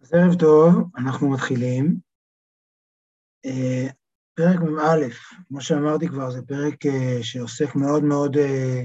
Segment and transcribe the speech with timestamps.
[0.00, 2.00] אז ערב טוב, אנחנו מתחילים.
[3.44, 3.86] אה,
[4.34, 5.08] פרק מ"א,
[5.48, 8.82] כמו שאמרתי כבר, זה פרק אה, שעוסק מאוד מאוד אה,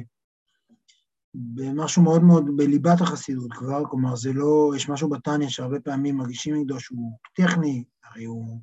[1.34, 6.55] במשהו מאוד מאוד בליבת החסידות כבר, כלומר זה לא, יש משהו בתניא שהרבה פעמים מרגישים
[6.55, 8.62] נגדו שהוא טכני, הרי הוא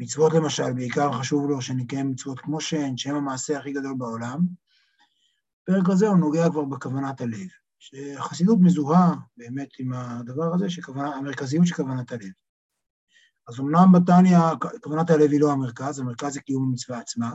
[0.00, 4.40] מצוות למשל, בעיקר חשוב לו שנקיים מצוות כמו שהן, שהן המעשה הכי גדול בעולם.
[5.62, 7.48] הפרק הזה הוא נוגע כבר בכוונת הלב.
[7.78, 12.32] שהחסידות מזוהה באמת עם הדבר הזה, שכוונה, המרכזיות של כוונת הלב.
[13.48, 14.38] אז אמנם בתניא
[14.82, 17.32] כוונת הלב היא לא המרכז, המרכז זה קיום המצווה עצמה,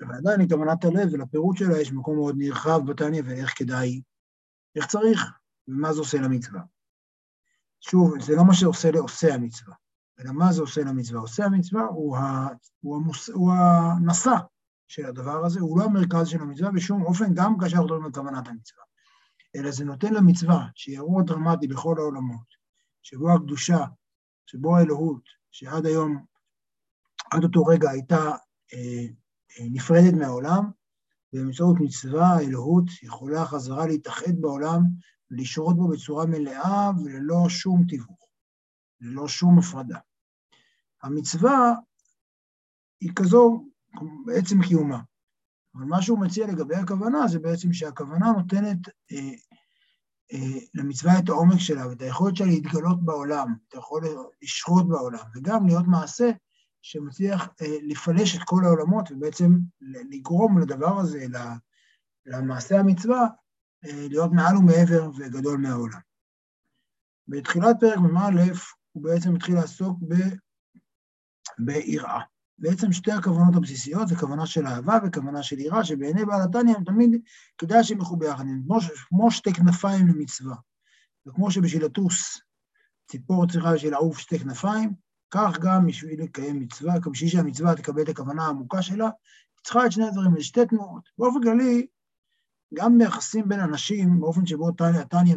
[0.00, 4.02] ועדיין לכוונת הלב ולפירוט שלה יש מקום מאוד נרחב בתניא ואיך כדאי,
[4.76, 5.20] איך צריך,
[5.68, 6.60] ומה זה עושה למצווה.
[7.80, 9.74] שוב, זה לא מה שעושה לעושה המצווה,
[10.20, 11.20] אלא מה זה עושה למצווה.
[11.20, 12.48] עושה המצווה הוא, ה,
[12.80, 14.36] הוא, המוס, הוא הנשא
[14.88, 18.12] של הדבר הזה, הוא לא המרכז של המצווה בשום אופן, גם כאשר אנחנו מדברים על
[18.12, 18.84] כוונת המצווה.
[19.56, 22.46] אלא זה נותן למצווה, שהיא אירוע דרמטי בכל העולמות,
[23.02, 23.84] שבו הקדושה,
[24.46, 26.24] שבו האלוהות, שעד היום,
[27.32, 28.30] עד אותו רגע הייתה
[28.74, 29.06] אה,
[29.50, 30.70] אה, נפרדת מהעולם,
[31.32, 34.80] ובאמצעות מצווה האלוהות יכולה חזרה להתאחד בעולם
[35.30, 38.28] ולשרות בו בצורה מלאה וללא שום תיווך,
[39.00, 39.98] ללא שום הפרדה.
[41.02, 41.72] המצווה
[43.00, 43.64] היא כזו
[44.24, 45.00] בעצם קיומה.
[45.74, 49.32] אבל מה שהוא מציע לגבי הכוונה זה בעצם שהכוונה נותנת אה,
[50.32, 54.10] אה, למצווה את העומק שלה ואת היכולת שלה להתגלות בעולם, את היכולת
[54.42, 56.30] לשרות בעולם, וגם להיות מעשה
[56.82, 61.26] שמצליח אה, לפלש את כל העולמות ובעצם לגרום לדבר הזה,
[62.26, 63.26] למעשה המצווה,
[63.84, 66.00] אה, להיות מעל ומעבר וגדול מהעולם.
[67.28, 68.42] בתחילת פרק מ"א
[68.92, 69.98] הוא בעצם התחיל לעסוק
[71.58, 72.20] ביראה.
[72.58, 76.84] בעצם שתי הכוונות הבסיסיות זה כוונה של אהבה וכוונה של יראה, שבעיני בעל התניא הם
[76.84, 77.20] תמיד
[77.58, 78.62] כדאי שהם ילכו ביחד, הם
[79.08, 80.56] כמו, שתי כנפיים למצווה.
[81.26, 82.40] וכמו שבשביל לטוס
[83.10, 84.94] ציפור צריכה בשביל לעוף שתי כנפיים,
[85.30, 89.92] כך גם בשביל לקיים מצווה, בשביל שהמצווה תקבל את הכוונה העמוקה שלה, היא צריכה את
[89.92, 91.08] שני הדברים, זה שתי תנועות.
[91.18, 91.86] באופן כללי,
[92.74, 94.68] גם ביחסים בין אנשים, באופן שבו
[95.00, 95.36] התניא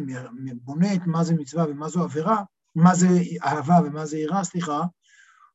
[0.54, 2.42] בונה את מה זה מצווה ומה זו עבירה,
[2.74, 3.08] מה זה
[3.44, 4.82] אהבה ומה זה יראה, סליחה,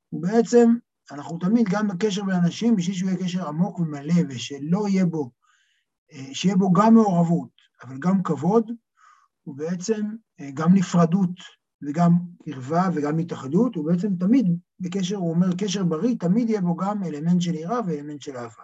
[0.10, 0.76] הוא בעצם
[1.12, 5.32] אנחנו תמיד, גם בקשר בין אנשים, בשביל שהוא יהיה קשר עמוק ומלא ושלא יהיה בו,
[6.12, 7.50] אה, שיהיה בו גם מעורבות,
[7.84, 8.72] אבל גם כבוד,
[9.48, 10.06] ובעצם
[10.40, 11.40] אה, גם נפרדות
[11.84, 12.12] וגם
[12.46, 14.46] קרבה וגם התאחדות, הוא בעצם תמיד
[14.80, 18.64] בקשר, הוא אומר קשר בריא, תמיד יהיה בו גם אלמנט של יראה ואלמנט של אהבה.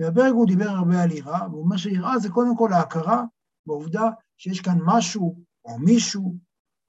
[0.00, 3.24] ובפרק הוא דיבר הרבה על יראה, והוא אומר שיראה זה קודם כל ההכרה
[3.66, 6.36] בעובדה שיש כאן משהו או מישהו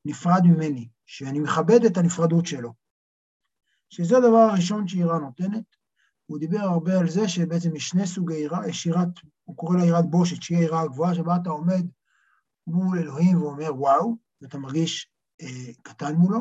[0.06, 2.74] נפרד ממני, שאני מכבד את הנפרדות שלו.
[3.90, 5.76] שזה הדבר הראשון שיראה נותנת.
[6.26, 8.34] הוא דיבר הרבה על זה שבעצם יש שני סוגי
[8.86, 11.86] יראת, הוא קורא לה יראת בושת, שהיא היראה הגבוהה, שבה אתה עומד
[12.68, 15.12] מול אלוהים ואומר וואו, ואתה מרגיש
[15.42, 16.40] אה, קטן מולו,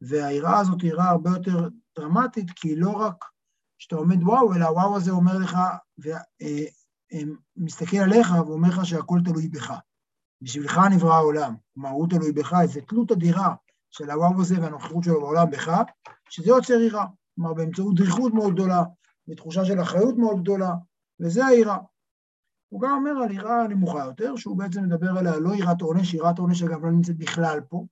[0.00, 1.68] והיראה הזאת היא יראה הרבה יותר
[1.98, 3.24] דרמטית, כי לא רק
[3.78, 5.58] שאתה עומד וואו, אלא הוואו הזה אומר לך,
[5.98, 9.72] ומסתכל אה, אה, עליך ואומר לך שהכל תלוי בך.
[10.42, 13.54] בשבילך נברא העולם, כלומר הוא תלוי בך, איזו תלות אדירה
[13.96, 15.82] של הוואו הזה והנוכחות שלו בעולם בך,
[16.28, 17.04] שזה יוצר יראה.
[17.34, 18.82] כלומר, באמצעות דריכות מאוד גדולה,
[19.28, 20.70] ותחושה של אחריות מאוד גדולה,
[21.20, 21.78] וזה היראה.
[22.68, 26.38] הוא גם אומר על יראה נמוכה יותר, שהוא בעצם מדבר עליה לא יראת עונש, יראת
[26.38, 27.84] עונש אגב לא נמצאת בכלל פה,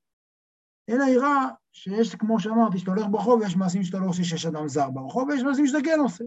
[0.88, 4.68] אלא יראה שיש, כמו שאמרתי, שאתה הולך ברחוב ויש מעשים שאתה לא עושה שיש אדם
[4.68, 6.24] זר ברחוב, ויש מעשים שאתה כן עושה.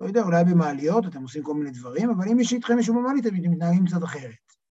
[0.00, 3.26] לא יודע, אולי במעליות אתם עושים כל מיני דברים, אבל אם יש איתכם מישהו במעלית,
[3.26, 4.61] אתם מתנהגים קצת אחרת.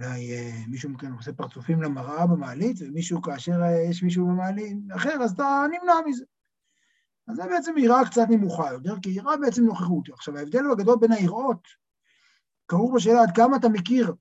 [0.00, 5.22] אולי אה, מישהו מכם עושה פרצופים למראה במעלית, ומישהו, כאשר אה, יש מישהו במעלית אחר,
[5.22, 6.24] אז אתה נמנע מזה.
[7.28, 10.08] אז זה בעצם יראה קצת נמוכה יותר, כי יראה בעצם נוכחות.
[10.08, 11.68] עכשיו, ההבדל הגדול בין היראות,
[12.66, 14.14] קרוב בשאלה עד כמה אתה מכיר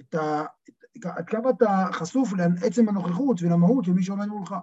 [0.00, 0.44] את ה...
[1.04, 2.32] עד כמה אתה חשוף
[2.62, 4.54] לעצם הנוכחות ולמהות של מי שעומד מולך.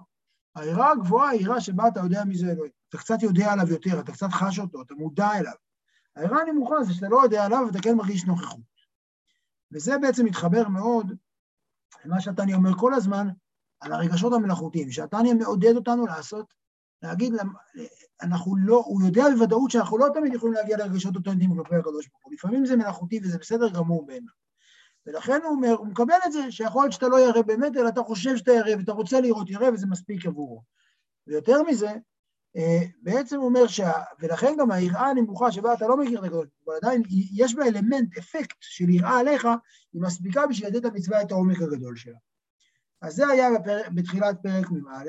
[0.56, 2.72] היראה הגבוהה היא יראה שבה אתה יודע מי זה אלוהים.
[2.88, 5.52] אתה קצת יודע עליו יותר, אתה קצת חש אותו, אתה מודע אליו.
[6.16, 8.75] היראה הנמוכה זה שאתה לא יודע עליו ואתה כן מרגיש נוכחות.
[9.72, 11.12] וזה בעצם מתחבר מאוד
[12.04, 13.28] למה שהתניא אומר כל הזמן
[13.80, 16.54] על הרגשות המלאכותיים, שהתניא מעודד אותנו לעשות,
[17.02, 17.34] להגיד,
[18.22, 22.24] אנחנו לא, הוא יודע בוודאות שאנחנו לא תמיד יכולים להגיע לרגשות אותנטיים כלפי הקדוש ברוך
[22.24, 24.32] הוא, לפעמים זה מלאכותי וזה בסדר גמור בעיניו.
[25.06, 28.02] ולכן הוא אומר, הוא מקבל את זה, שיכול להיות שאתה לא ירא באמת, אלא אתה
[28.02, 30.62] חושב שאתה ירא ואתה רוצה לראות ירא וזה מספיק עבורו.
[31.26, 31.94] ויותר מזה,
[33.02, 33.92] בעצם אומר, שה...
[34.20, 38.18] ולכן גם היראה הנמוכה שבה אתה לא מכיר את הקדוש אבל עדיין יש בה אלמנט,
[38.18, 39.44] אפקט של יראה עליך,
[39.92, 42.18] היא מספיקה בשביל לתת למצווה את העומק הגדול שלה.
[43.02, 43.80] אז זה היה בפר...
[43.94, 45.04] בתחילת פרק מ"א,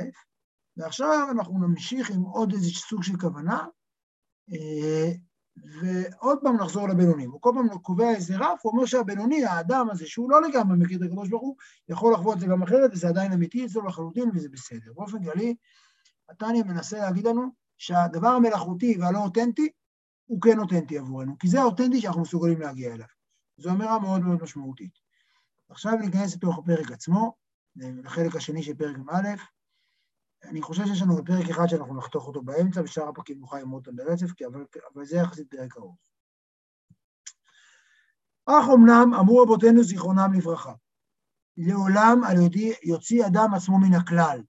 [0.77, 3.65] ועכשיו אנחנו נמשיך עם עוד איזה סוג של כוונה,
[4.53, 5.11] אה,
[5.81, 7.31] ועוד פעם נחזור לבינונים.
[7.31, 10.97] הוא כל פעם קובע איזה רף, הוא אומר שהבינוני, האדם הזה, שהוא לא לגמרי מכיר
[10.97, 11.55] את הקדוש ברוך הוא,
[11.89, 14.93] יכול לחוות את זה גם אחרת, וזה עדיין אמיתי אצלו לחלוטין, וזה בסדר.
[14.95, 15.55] באופן כללי,
[16.29, 19.69] התניא מנסה להגיד לנו שהדבר המלאכותי והלא אותנטי,
[20.25, 23.07] הוא כן אותנטי עבורנו, כי זה האותנטי שאנחנו מסוגלים להגיע אליו.
[23.57, 24.93] זו אמירה מאוד מאוד משמעותית.
[25.69, 27.35] עכשיו ניכנס לתוך הפרק עצמו,
[27.75, 29.27] לחלק השני של פרק א',
[30.43, 33.95] אני חושב שיש לנו פרק אחד שאנחנו נחתוך אותו באמצע, ושאר הפרקים נוכל ללמוד אותם
[33.95, 35.97] ברצף, אבל, אבל זה יחסית פרק ארוך.
[38.45, 40.73] אך אמנם אמרו רבותינו זיכרונם לברכה,
[41.57, 44.41] לעולם על ידי יוציא אדם עצמו מן הכלל.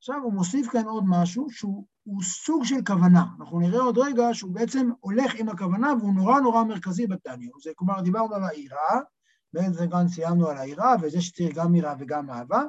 [0.00, 3.24] עכשיו הוא מוסיף כאן עוד משהו שהוא סוג של כוונה.
[3.40, 7.48] אנחנו נראה עוד רגע שהוא בעצם הולך עם הכוונה והוא נורא נורא מרכזי בתניא.
[7.76, 9.00] כלומר, דיברנו על היראה,
[9.52, 12.62] בעצם גם סיימנו על היראה, וזה שצריך גם יראה וגם אהבה,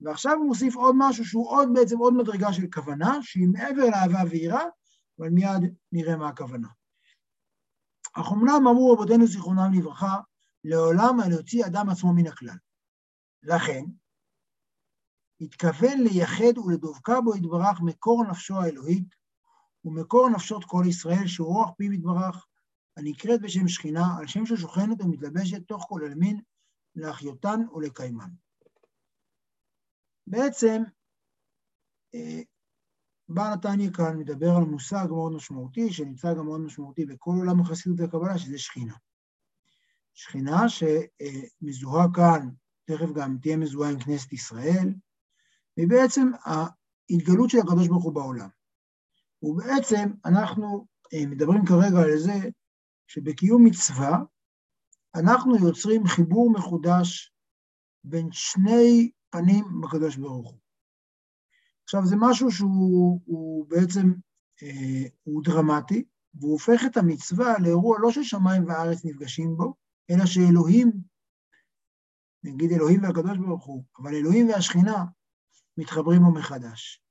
[0.00, 4.20] ועכשיו הוא מוסיף עוד משהו שהוא עוד בעצם עוד מדרגה של כוונה, שהיא מעבר לאהבה
[4.30, 4.64] ויראה,
[5.18, 6.68] אבל מיד נראה מה הכוונה.
[8.14, 10.16] אך אמנם אמרו רבותינו זיכרונם לברכה,
[10.64, 12.56] לעולם על יוציא אדם עצמו מן הכלל.
[13.42, 13.84] לכן,
[15.40, 19.14] התכוון לייחד ולדבקה בו יתברך מקור נפשו האלוהית,
[19.84, 22.46] ומקור נפשות כל ישראל, שהוא רוח פיו יתברך,
[22.96, 26.40] הנקראת בשם שכינה, על שם ששוכנת ומתלבשת תוך כל אלמין,
[26.94, 28.30] להחיותן ולקיימן.
[30.26, 30.82] בעצם,
[32.14, 32.40] אה,
[33.28, 38.00] בא נתניה כאן מדבר על מושג מאוד משמעותי, שנמצא גם מאוד משמעותי בכל עולם החסידות
[38.00, 38.94] והקבלה, שזה שכינה.
[40.14, 42.48] שכינה שמזוהה כאן,
[42.84, 44.94] תכף גם תהיה מזוהה עם כנסת ישראל,
[45.76, 48.48] היא בעצם ההתגלות של הקדוש ברוך הוא בעולם.
[49.42, 52.50] ובעצם אנחנו אה, מדברים כרגע על זה
[53.06, 54.18] שבקיום מצווה
[55.14, 57.32] אנחנו יוצרים חיבור מחודש
[58.04, 60.58] בין שני פנים בקדוש ברוך הוא.
[61.84, 64.12] עכשיו, זה משהו שהוא בעצם,
[64.62, 69.74] אה, הוא דרמטי, והוא הופך את המצווה לאירוע לא ששמיים וארץ נפגשים בו,
[70.10, 70.92] אלא שאלוהים,
[72.44, 75.04] נגיד אלוהים והקדוש ברוך הוא, אבל אלוהים והשכינה
[75.80, 77.02] מתחברים בו מחדש.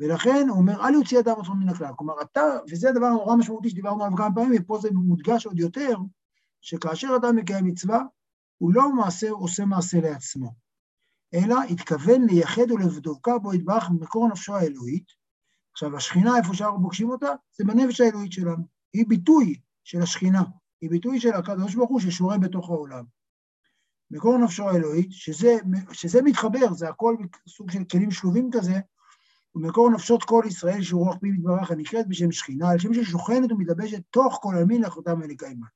[0.00, 1.92] ולכן הוא אומר, אל יוציא אדם עצמו מן הכלל.
[1.96, 5.96] כלומר, אתה, וזה הדבר הנורא משמעותי שדיברנו עליו כמה פעמים, ופה זה מודגש עוד יותר,
[6.60, 8.02] שכאשר אדם מקיים מצווה,
[8.58, 10.54] הוא לא מעשה, עושה מעשה לעצמו,
[11.34, 15.06] אלא התכוון לייחד ולבדוקה בו יתברך במקור נפשו האלוהית.
[15.72, 18.64] עכשיו, השכינה, איפה שאנחנו פוגשים אותה, זה בנפש האלוהית שלנו.
[18.92, 20.42] היא ביטוי של השכינה,
[20.80, 23.04] היא ביטוי של הקדוש ברוך הוא ששורה בתוך העולם.
[24.12, 25.56] מקור נפשו האלוהית, שזה,
[25.92, 27.16] שזה מתחבר, זה הכל
[27.48, 28.80] סוג של כלים שלובים כזה,
[29.54, 34.02] ומקור נפשות כל ישראל שהוא רוח פי מתברך הנקראת בשם שכינה, על שם ששוכנת ומתלבשת
[34.10, 35.66] תוך כל עלמין לאחותם ולקיימה.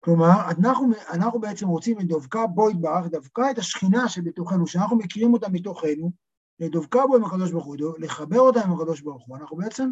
[0.00, 5.48] כלומר, אנחנו, אנחנו בעצם רוצים לדבקה בו יתברך, דווקא את השכינה שבתוכנו, שאנחנו מכירים אותה
[5.48, 6.12] מתוכנו,
[6.60, 9.36] לדבקה בו עם הקדוש ברוך הוא, לחבר אותה עם הקדוש ברוך הוא.
[9.36, 9.90] אנחנו בעצם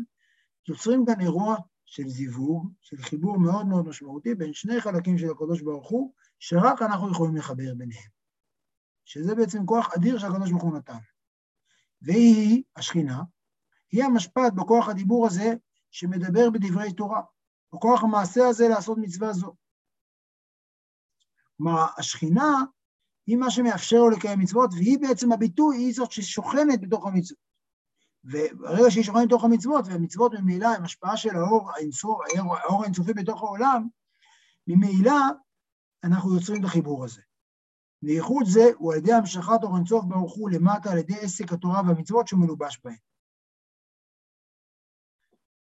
[0.68, 1.56] יוצרים כאן אירוע
[1.86, 6.82] של זיווג, של חיבור מאוד מאוד משמעותי בין שני חלקים של הקדוש ברוך הוא, שרק
[6.82, 8.10] אנחנו יכולים לחבר ביניהם.
[9.04, 10.98] שזה בעצם כוח אדיר שהקדוש ברוך הוא נתן.
[12.02, 13.22] והיא, השכינה,
[13.92, 15.54] היא המשפט בכוח הדיבור הזה
[15.90, 17.22] שמדבר בדברי תורה,
[17.74, 19.54] בכוח המעשה הזה לעשות מצווה זו.
[21.56, 22.64] כלומר, השכינה
[23.26, 27.38] היא מה שמאפשר לו לקיים מצוות, והיא בעצם הביטוי, היא זאת ששוכנת בתוך המצוות.
[28.24, 31.70] וברגע שהיא שוכנת בתוך המצוות, והמצוות ממילא הם השפעה של האור
[32.82, 33.88] האינסופי בתוך העולם,
[34.66, 35.14] ממילא
[36.04, 37.22] אנחנו יוצרים את החיבור הזה.
[38.02, 41.82] וייחוד זה הוא על ידי המשכת אור אינסוף ברוך הוא למטה על ידי עסק התורה
[41.86, 42.96] והמצוות שהוא מלובש בהן.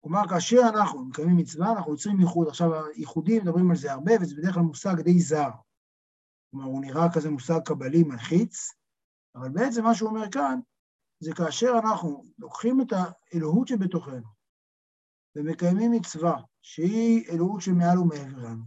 [0.00, 2.48] כלומר, כאשר אנחנו מקיימים מצווה, אנחנו יוצרים ייחוד.
[2.48, 5.50] עכשיו, ייחודים, מדברים על זה הרבה, וזה בדרך כלל מושג די זר.
[6.50, 8.70] כלומר, הוא נראה כזה מושג קבלי מלחיץ,
[9.34, 10.60] אבל בעצם מה שהוא אומר כאן,
[11.20, 14.28] זה כאשר אנחנו לוקחים את האלוהות שבתוכנו
[15.36, 18.64] ומקיימים מצווה שהיא אלוהות שמעל ומעבר לנו,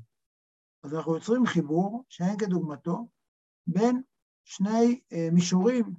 [0.86, 3.08] אז אנחנו יוצרים חיבור שאין כדוגמתו
[3.68, 4.02] בין
[4.44, 5.94] שני אה, מישורים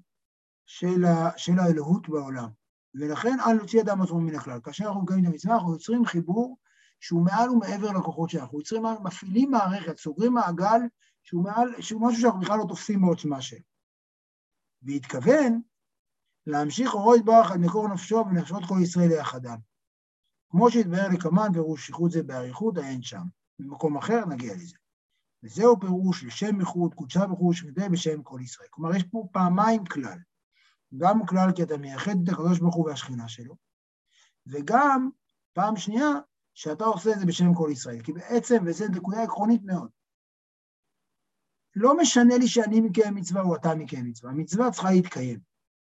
[0.66, 2.48] של, ה, של האלוהות בעולם.
[2.94, 4.60] ולכן אל נוציא אדם עצמו מן הכלל.
[4.60, 6.58] כאשר אנחנו מקיימים את המצווה, אנחנו יוצרים חיבור
[7.00, 8.44] שהוא מעל ומעבר לכוחות שלנו.
[8.44, 10.80] אנחנו יוצרים, מפעילים מערכת, סוגרים מעגל
[11.22, 13.58] שהוא, מעל, שהוא משהו שאנחנו בכלל לא תופסים בעוצמה שלו.
[14.82, 15.60] והתכוון
[16.46, 19.58] להמשיך אורו יתברך על מקור נפשו ונפשות כל ישראל ליחדם.
[20.50, 23.22] כמו שהתבהר לקמן פירוש שיחות זה באריכות, אין שם.
[23.58, 24.76] במקום אחר נגיע לזה.
[25.42, 28.68] וזהו פירוש לשם איחוד, קודשה וחוש, וזה בשם כל ישראל.
[28.70, 30.18] כלומר, יש פה פעמיים כלל.
[30.96, 33.56] גם כלל כי אתה מייחד את הקדוש ברוך הוא והשכינה שלו,
[34.46, 35.10] וגם,
[35.52, 36.08] פעם שנייה,
[36.54, 38.02] שאתה עושה את זה בשם כל ישראל.
[38.02, 39.90] כי בעצם, וזו נקודה עקרונית מאוד,
[41.76, 45.40] לא משנה לי שאני מקיים מצווה או אתה מקיים מצווה, המצווה צריכה להתקיים.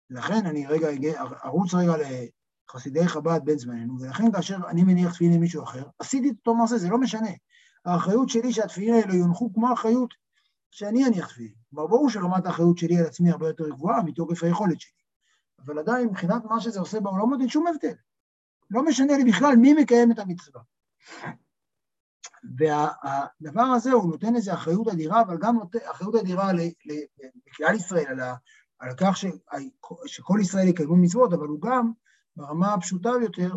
[0.10, 0.88] לכן אני רגע
[1.46, 1.94] ארוץ רגע
[2.70, 6.78] לחסידי חב"ד בן זמננו, ולכן כאשר אני מניח תפילין למישהו אחר, עשיתי את אותו מעשה,
[6.78, 7.32] זה לא משנה.
[7.86, 10.14] האחריות שלי שהתפילין האלה יונחו כמו האחריות
[10.72, 11.54] שאני אניח תפילין.
[11.70, 15.02] כלומר, ברור שרמת האחריות שלי על עצמי הרבה יותר גבוהה מתוקף היכולת שלי.
[15.66, 17.94] אבל עדיין, מבחינת מה שזה עושה בעולמות, אין שום הבדל.
[18.70, 20.62] לא משנה לי בכלל מי מקיים את המצווה.
[22.58, 28.20] והדבר הזה, הוא נותן איזו אחריות אדירה, אבל גם נותן אחריות אדירה לכלל ישראל, על,
[28.20, 28.36] ה,
[28.80, 29.26] על כך ש,
[30.06, 31.92] שכל ישראל יקיימו מצוות, אבל הוא גם,
[32.36, 33.52] ברמה הפשוטה ביותר,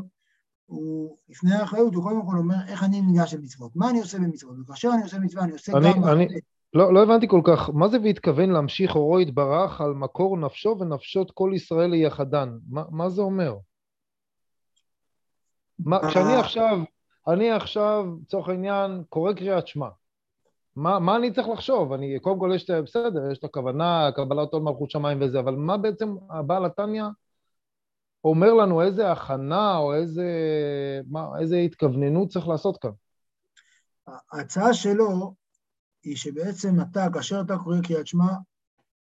[0.67, 4.57] הוא, לפני האחריות, הוא קודם כל אומר איך אני ניגש למצוות, מה אני עושה במצוות,
[4.61, 6.05] וכאשר אני עושה מצווה, אני עושה אני, גם...
[6.05, 6.27] אני,
[6.75, 11.31] לא, לא הבנתי כל כך, מה זה והתכוון להמשיך אורו יתברך על מקור נפשו ונפשות
[11.31, 12.59] כל ישראל ליחדן?
[12.69, 13.57] מה, מה זה אומר?
[15.79, 16.79] מה, כשאני עכשיו,
[17.29, 19.89] אני עכשיו, לצורך העניין, קורא קריאת שמע.
[20.77, 21.93] מה, מה אני צריך לחשוב?
[21.93, 25.77] אני, קודם כל יש, בסדר, יש את הכוונה, קבלת עול מלכות שמיים וזה, אבל מה
[25.77, 27.05] בעצם הבעל התניא
[28.25, 30.29] אומר לנו, איזה הכנה או איזה,
[31.07, 32.91] מה, איזה התכווננות צריך לעשות כאן?
[34.33, 35.35] ההצעה שלו
[36.03, 38.33] היא שבעצם אתה, כאשר אתה קורא קריאת שמע,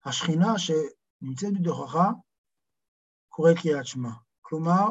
[0.06, 2.00] השכינה שנמצאת בתוכך
[3.30, 4.10] קורא קריאת שמע.
[4.42, 4.88] כלומר,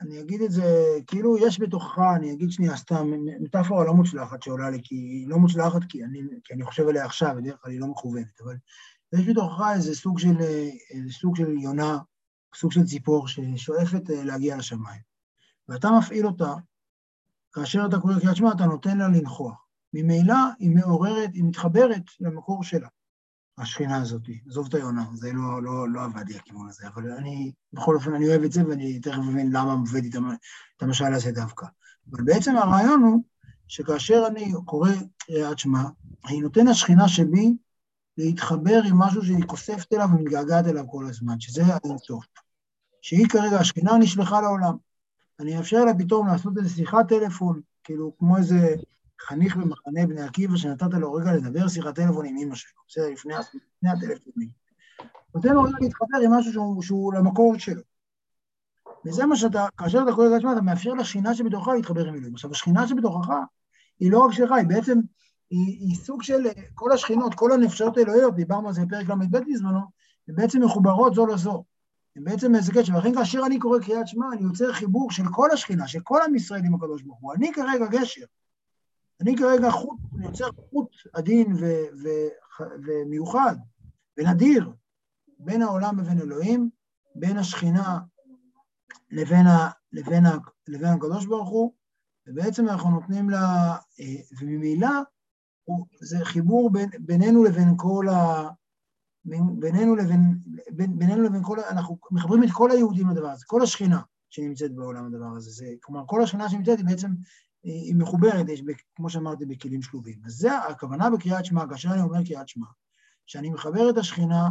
[0.00, 0.64] אני אגיד את זה,
[1.06, 3.10] כאילו יש בתוכך, אני אגיד שנייה סתם,
[3.40, 7.04] מטאפורה לא מוצלחת שעולה לי, כי היא לא מוצלחת כי אני, כי אני חושב עליה
[7.04, 8.56] עכשיו, בדרך כלל היא לא מכוונת, אבל
[9.14, 10.40] יש בתוכך איזה סוג של,
[10.90, 11.98] איזה סוג של יונה,
[12.54, 15.00] סוג של ציפור ששואפת אה, להגיע לשמיים.
[15.68, 16.54] ואתה מפעיל אותה,
[17.52, 19.66] כאשר אתה קורא קריאת שמע, אתה נותן לה לנכוח.
[19.92, 22.88] ממילא היא מעוררת, היא מתחברת למקור שלה.
[23.58, 27.52] השכינה הזאת, עזוב את היונה, זה לא, לא, לא עבד לי הכיוון הזה, אבל אני,
[27.72, 30.10] בכל אופן, אני אוהב את זה ואני תכף מבין למה מביא
[30.76, 31.66] את המשל הזה דווקא.
[32.10, 33.22] אבל בעצם הרעיון הוא
[33.68, 35.82] שכאשר אני קורא קריאת שמע,
[36.26, 37.56] אני נותן לשכינה שבי
[38.18, 42.24] להתחבר עם משהו שהיא כוספת אליו ומתגעגעת אליו כל הזמן, שזה האינסוף.
[43.02, 44.76] שהיא כרגע, השכינה נשלחה לעולם.
[45.40, 48.74] אני אאפשר לה פתאום לעשות איזו שיחת טלפון, כאילו כמו איזה
[49.20, 53.34] חניך במחנה בני עקיבא, שנתת לו רגע לדבר שיחת טלפון עם אמא שלו, בסדר, לפני,
[53.34, 54.48] לפני הטלפונים.
[55.34, 57.82] נותן לו רגע להתחבר עם משהו שהוא, שהוא למקור שלו.
[59.06, 62.34] וזה מה שאתה, כאשר אתה קורא את עצמך, אתה מאפשר לשכינה שבתוכך להתחבר עם אלוהים.
[62.34, 63.28] עכשיו, השכינה שבתוכך
[64.00, 64.98] היא לא רק שלך, היא בעצם,
[65.50, 69.80] היא, היא סוג של כל השכינות, כל הנפשות האלוהיות, דיברנו על זה בפרק ל"ב בזמנו,
[70.28, 71.64] הן בעצם מחוברות זו לזו.
[72.16, 75.50] הן בעצם איזה קשר, ולכן כאשר אני קורא קריאת שמע, אני יוצר חיבור של כל
[75.50, 77.34] השכינה, של כל עם ישראל עם הקדוש ברוך הוא.
[77.34, 78.24] אני כרגע גשר.
[79.20, 83.56] אני כרגע חוט, אני יוצר חוט עדין ו- ו- ומיוחד
[84.18, 84.72] ונדיר
[85.38, 86.70] בין העולם לבין אלוהים,
[87.14, 87.98] בין השכינה
[89.10, 91.72] לבין, ה- לבין, ה- לבין הקדוש ברוך הוא,
[92.26, 94.22] ובעצם אנחנו נותנים לה, אה,
[96.00, 98.48] זה חיבור בין, בינינו לבין כל ה...
[99.58, 100.38] בינינו לבין,
[100.70, 105.06] בין, בינינו לבין כל, אנחנו מחברים את כל היהודים לדבר הזה, כל השכינה שנמצאת בעולם
[105.06, 105.50] הדבר הזה.
[105.50, 107.10] זה, כלומר, כל השכינה שנמצאת היא בעצם
[107.62, 108.62] היא מחוברת, יש,
[108.94, 110.18] כמו שאמרתי, בכלים שלובים.
[110.24, 112.66] אז זה הכוונה בקריאת שמע, כאשר אני אומר קריאת שמע,
[113.26, 114.48] שאני מחבר את השכינה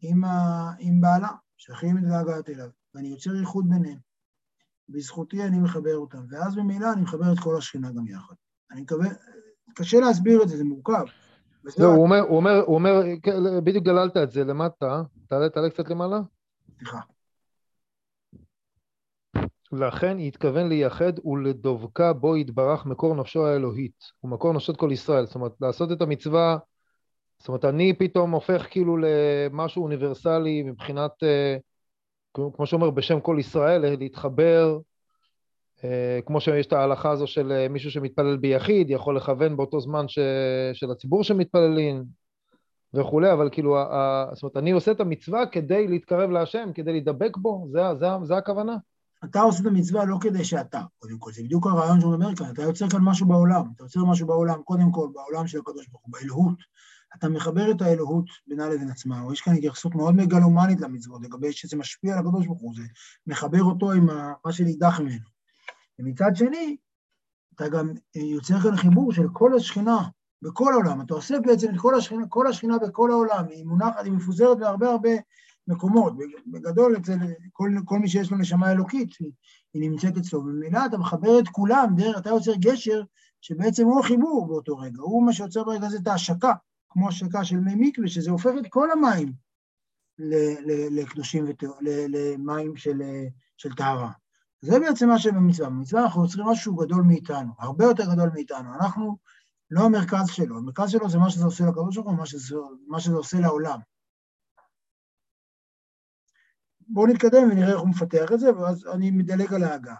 [0.00, 3.98] עם, ה, עם בעלה, שהכי מתגעגעת אליו, ואני יוצר ייחוד ביניהם.
[4.88, 8.34] בזכותי אני מחבר אותם, ואז ממילא אני מחבר את כל השכינה גם יחד.
[8.70, 9.08] אני מקווה,
[9.76, 11.04] קשה להסביר את זה, זה מורכב.
[11.78, 15.70] לא, הוא אומר, הוא אומר, הוא אומר, כן, בדיוק גללת את זה למטה, תעלה, תעלה
[15.70, 16.20] קצת למעלה.
[16.78, 16.98] סליחה.
[19.72, 25.26] לכן התכוון לייחד ולדבקה בו יתברך מקור נפשו האלוהית, ומקור נפשות כל ישראל.
[25.26, 26.58] זאת אומרת, לעשות את המצווה,
[27.38, 31.56] זאת אומרת, אני פתאום הופך כאילו למשהו אוניברסלי מבחינת, אה,
[32.32, 34.78] כמו שאומר, בשם כל ישראל, להתחבר,
[36.26, 40.18] כמו שיש את ההלכה הזו של אה, מישהו שמתפלל ביחיד, יכול לכוון באותו זמן ש,
[40.72, 42.04] של הציבור שמתפללים
[42.94, 43.76] וכולי, אבל כאילו,
[44.32, 48.36] זאת אומרת, אני עושה את המצווה כדי להתקרב להשם, כדי להידבק בו, זה, זה, זה
[48.36, 48.76] הכוונה.
[49.24, 52.46] אתה עושה את המצווה לא כדי שאתה, קודם כל, זה בדיוק הרעיון שהוא מדבר כאן,
[52.52, 56.02] אתה יוצר כאן משהו בעולם, אתה יוצר משהו בעולם, קודם כל, בעולם של הקדוש ברוך
[56.04, 56.58] הוא, באלוהות.
[57.18, 61.52] אתה מחבר את האלוהות בינה לבין עצמה, או יש כאן התייחסות מאוד מגלומנית למצוות, לגבי
[61.52, 62.82] שזה משפיע על הקדוש ברוך הוא, זה
[63.26, 64.06] מחבר אותו עם
[64.44, 65.35] מה שנידח ממנו.
[65.98, 66.76] ומצד שני,
[67.54, 70.08] אתה גם יוצר כאן חיבור של כל השכינה
[70.42, 74.12] בכל העולם, אתה אוסף בעצם את כל השכינה, כל השכינה בכל העולם, היא מונחת, היא
[74.12, 75.10] מפוזרת בהרבה הרבה
[75.68, 76.12] מקומות.
[76.46, 77.12] בגדול, אצל
[77.52, 79.32] כל, כל מי שיש לו נשמה אלוקית, היא,
[79.74, 80.40] היא נמצאת אצלו.
[80.40, 83.02] וממילא אתה מחבר את כולם, דרך, אתה יוצר גשר
[83.40, 86.52] שבעצם הוא החיבור באותו רגע, הוא מה שיוצר ברגע הזה את ההשקה,
[86.88, 89.32] כמו השקה של מי מקווה, שזה הופך את כל המים
[90.90, 91.44] לקדושים,
[91.80, 93.02] למים של,
[93.56, 94.10] של טהרה.
[94.66, 95.68] זה בעצם מה שבמצווה.
[95.68, 98.74] במצווה אנחנו יוצרים משהו גדול מאיתנו, הרבה יותר גדול מאיתנו.
[98.74, 99.16] אנחנו
[99.70, 102.16] לא המרכז שלו, המרכז שלו זה מה שזה עושה לקדוש ברוך הוא,
[102.88, 103.78] מה שזה עושה לעולם.
[106.80, 109.96] בואו נתקדם ונראה איך הוא מפתח את זה, ואז אני מדלג על ההגעה.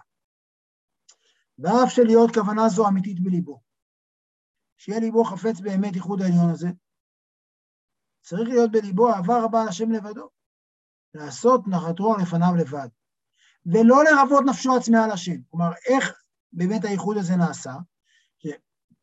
[1.59, 3.61] ואף שלהיות כוונה זו אמיתית בליבו,
[4.77, 6.67] שיהיה ליבו חפץ באמת איחוד העליון הזה,
[8.21, 10.29] צריך להיות בליבו אהבה רבה על השם לבדו,
[11.13, 12.87] לעשות נחתו לפניו לבד,
[13.73, 15.35] ולא לרבות נפשו עצמה על השם.
[15.49, 16.13] כלומר, איך
[16.53, 17.73] באמת האיחוד הזה נעשה?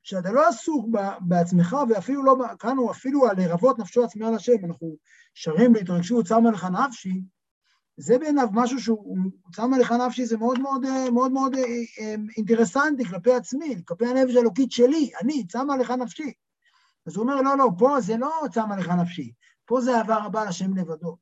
[0.04, 0.87] שאתה לא עסוק
[1.21, 4.97] בעצמך, ואפילו לא, כאן הוא אפילו על לרבות נפשו עצמה על השם, אנחנו
[5.35, 7.23] שרים בהתרגשות, שמה לך נפשי,
[7.97, 9.18] זה בעיניו משהו שהוא,
[9.56, 14.73] שמה לך נפשי זה מאוד מאוד מאוד מאוד אה, אינטרסנטי כלפי עצמי, כלפי הנפש האלוקית
[14.73, 16.33] שלי, אני, שמה לך נפשי.
[17.06, 19.33] אז הוא אומר, לא, לא, פה זה לא שמה לך נפשי,
[19.64, 21.16] פה זה אהבה רבה לשם לבדו,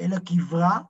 [0.00, 0.80] אלא קברה,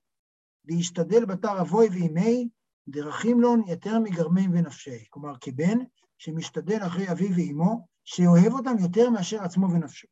[0.65, 2.49] להשתדל בתר אבוי וימי,
[2.89, 5.05] דרכים לון יותר מגרמים ונפשי.
[5.11, 5.79] כלומר, כבן
[6.19, 10.09] שמשתדל אחרי אביו ואימו, שאוהב אותם יותר מאשר עצמו ונפשו.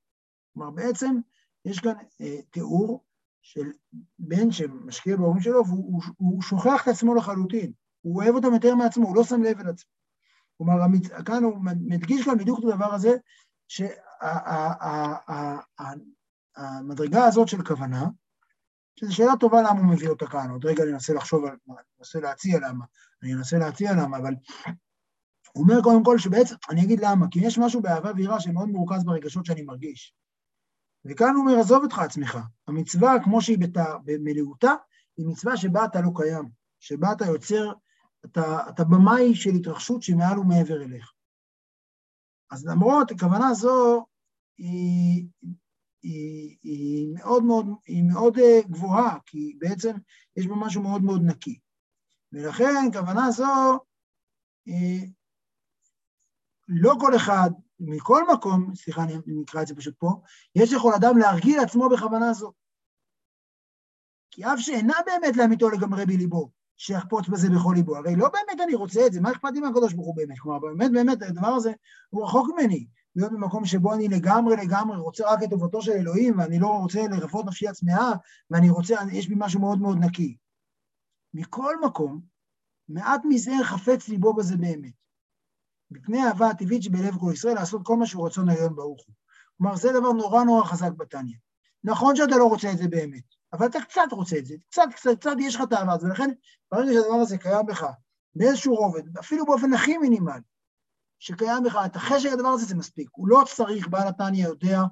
[0.55, 1.17] כלומר, בעצם
[1.65, 3.05] יש כאן אה, תיאור
[3.43, 3.73] של
[4.19, 7.73] בן שמשקיע בהורים שלו, והוא שוכח את עצמו לחלוטין.
[8.01, 9.91] הוא אוהב אותם יותר מעצמו, הוא לא שם לב אל עצמו.
[10.57, 10.75] כלומר,
[11.25, 13.17] כאן הוא מדגיש כאן בדיוק את הדבר הזה,
[16.57, 18.09] שהמדרגה הזאת של כוונה,
[18.99, 21.57] שזו שאלה טובה למה הוא מביא אותה כאן, עוד רגע אני אנסה לחשוב, אני
[22.01, 22.85] אנסה להציע למה,
[23.23, 24.35] אני אנסה להציע למה, אבל
[25.53, 29.05] הוא אומר קודם כל שבעצם, אני אגיד למה, כי יש משהו באהבה ויראה שמאוד מרוכז
[29.05, 30.15] ברגשות שאני מרגיש.
[31.05, 32.39] וכאן הוא אומר, עזוב אותך עצמך.
[32.69, 33.59] המצווה, כמו שהיא
[34.05, 34.73] במלאותה,
[35.17, 36.49] היא מצווה שבה אתה לא קיים,
[36.81, 37.73] שבה אתה יוצר,
[38.25, 41.13] אתה, אתה במאי של התרחשות שהיא מעל ומעבר אליך.
[42.51, 44.07] אז למרות, הכוונה הזו
[44.59, 45.27] היא,
[46.03, 49.97] היא, היא מאוד מאוד, היא מאוד אה, גבוהה, כי בעצם
[50.37, 51.59] יש בה משהו מאוד מאוד נקי.
[52.33, 53.79] ולכן, כוונה זו,
[56.69, 57.51] לא כל אחד,
[57.81, 60.11] מכל מקום, סליחה, אני נקרא את זה פשוט פה,
[60.55, 62.53] יש לכל אדם להרגיל עצמו בכוונה זו.
[64.31, 67.97] כי אף שאינה באמת לאמיתו לגמרי בליבו, שיחפוץ בזה בכל ליבו.
[67.97, 70.39] הרי לא באמת אני רוצה את זה, מה אכפת לי מהקדוש ברוך הוא באמת?
[70.39, 71.73] כלומר, באמת, באמת, הדבר הזה
[72.11, 72.87] הוא רחוק ממני.
[73.19, 77.01] להיות במקום שבו אני לגמרי לגמרי רוצה רק את טובתו של אלוהים, ואני לא רוצה
[77.11, 78.13] לרפות נפשי עצמאה,
[78.51, 80.37] ואני רוצה, יש בי משהו מאוד מאוד נקי.
[81.35, 82.21] מכל מקום,
[82.89, 84.93] מעט מזער חפץ ליבו בזה באמת.
[85.91, 89.15] מפני האהבה הטבעית שבלב כל ישראל, לעשות כל מה שהוא רצון היום ברוך הוא.
[89.59, 91.37] כלומר, זה דבר נורא נורא חזק בתניא.
[91.85, 95.11] נכון שאתה לא רוצה את זה באמת, אבל אתה קצת רוצה את זה, קצת, קצת,
[95.21, 96.31] קצת יש לך את האהבה ולכן
[96.73, 97.87] ברגע שהדבר הזה קיים בך,
[98.35, 100.41] באיזשהו רובד, אפילו באופן הכי מינימלי,
[101.19, 103.09] שקיים בך, את החשק הדבר הזה זה מספיק.
[103.13, 104.83] הוא לא צריך, בעל התניא יודע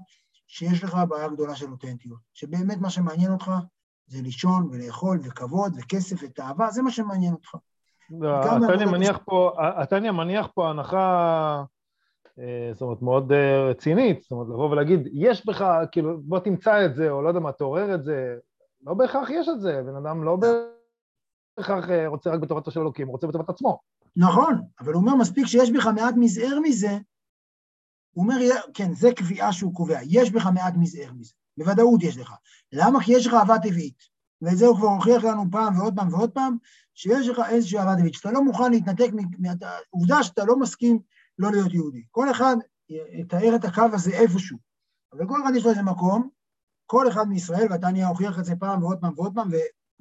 [0.46, 3.50] שיש לך בעיה גדולה של אותנטיות, שבאמת מה שמעניין אותך
[4.06, 7.54] זה לישון ולאכול וכבוד וכסף ותאווה, זה מה שמעניין אותך.
[8.10, 11.64] לא, התניא מניח פה, התניא מניח פה הנחה,
[12.38, 16.86] אה, זאת אומרת, מאוד אה, רצינית, זאת אומרת, לבוא ולהגיד, יש בך, כאילו, בוא תמצא
[16.86, 18.36] את זה, או לא יודע מה, תעורר את זה,
[18.86, 20.36] לא בהכרח יש את זה, בן אדם לא
[21.56, 23.78] בהכרח אה, רוצה רק בטובתו של אלוקים, הוא רוצה בטובת עצמו.
[24.16, 26.98] נכון, אבל הוא אומר, מספיק שיש בך מעט מזער מזה,
[28.12, 28.36] הוא אומר,
[28.74, 32.34] כן, זה קביעה שהוא קובע, יש בך מעט מזער מזה, בוודאות יש לך.
[32.72, 33.04] למה?
[33.04, 34.16] כי יש לך אהבה טבעית.
[34.42, 36.56] ואת זה הוא כבר הוכיח לנו פעם ועוד פעם ועוד פעם,
[36.94, 40.98] שיש לך איזושהי אהבה טבעית, שאתה לא מוכן להתנתק מהעובדה שאתה לא מסכים
[41.38, 42.04] לא להיות יהודי.
[42.10, 42.56] כל אחד
[43.20, 44.58] יתאר את הקו הזה איפשהו,
[45.12, 46.28] אבל כל אחד יש לו איזה מקום,
[46.86, 49.48] כל אחד מישראל, ואתה נהיה הוכיח את זה פעם ועוד פעם ועוד פעם,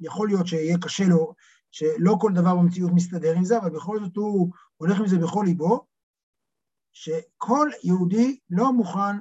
[0.00, 1.34] ויכול להיות שיהיה קשה לו,
[1.70, 5.42] שלא כל דבר במציאות מסתדר עם זה, אבל בכל זאת הוא הולך עם זה בכל
[5.46, 5.86] ליבו,
[6.92, 9.16] שכל יהודי לא מוכן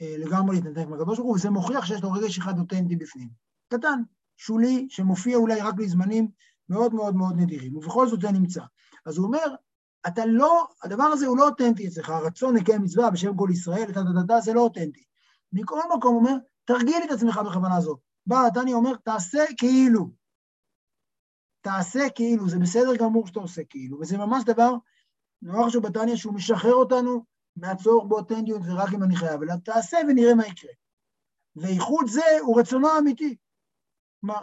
[0.00, 3.28] אה, לגמרי להתנתק מהקדוש ברוך הוא, וזה מוכיח שיש לו רגש אחד אותנטי בפנים.
[3.68, 4.02] קטן,
[4.36, 6.28] שולי, שמופיע אולי רק בזמנים
[6.68, 8.62] מאוד מאוד מאוד נדירים, ובכל זאת זה נמצא.
[9.06, 9.54] אז הוא אומר,
[10.06, 14.00] אתה לא, הדבר הזה הוא לא אותנטי אצלך, הרצון לקיים מצווה בשם כל ישראל, אתה
[14.24, 15.04] אתה זה לא אותנטי.
[15.52, 17.96] מכל מקום הוא אומר, תרגיל את עצמך בכוונה זו.
[18.26, 20.10] בא התניא אומר, תעשה כאילו.
[21.60, 24.72] תעשה כאילו, זה בסדר גמור שאתה עושה כאילו, וזה ממש דבר
[25.42, 27.24] נורא חשוב בתניא שהוא משחרר אותנו
[27.56, 30.72] מהצורך באותנטיות ורק אם אני חייב, אלא תעשה ונראה מה יקרה.
[31.56, 33.36] ואיחוד זה הוא רצונו האמיתי.
[34.20, 34.40] כלומר,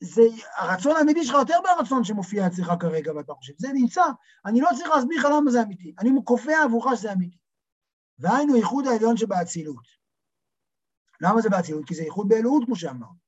[0.00, 0.22] זה,
[0.56, 4.02] הרצון האמיתי שלך יותר מהרצון שמופיע אצלך כרגע ואתה חושב, זה נמצא,
[4.46, 7.38] אני לא צריך להסביר לך למה זה אמיתי, אני קובע עבורך שזה אמיתי.
[8.18, 9.86] והיינו איחוד העליון שבאצילות.
[11.20, 11.86] למה זה באצילות?
[11.86, 13.21] כי זה איחוד באלוהות, כמו שאמרנו.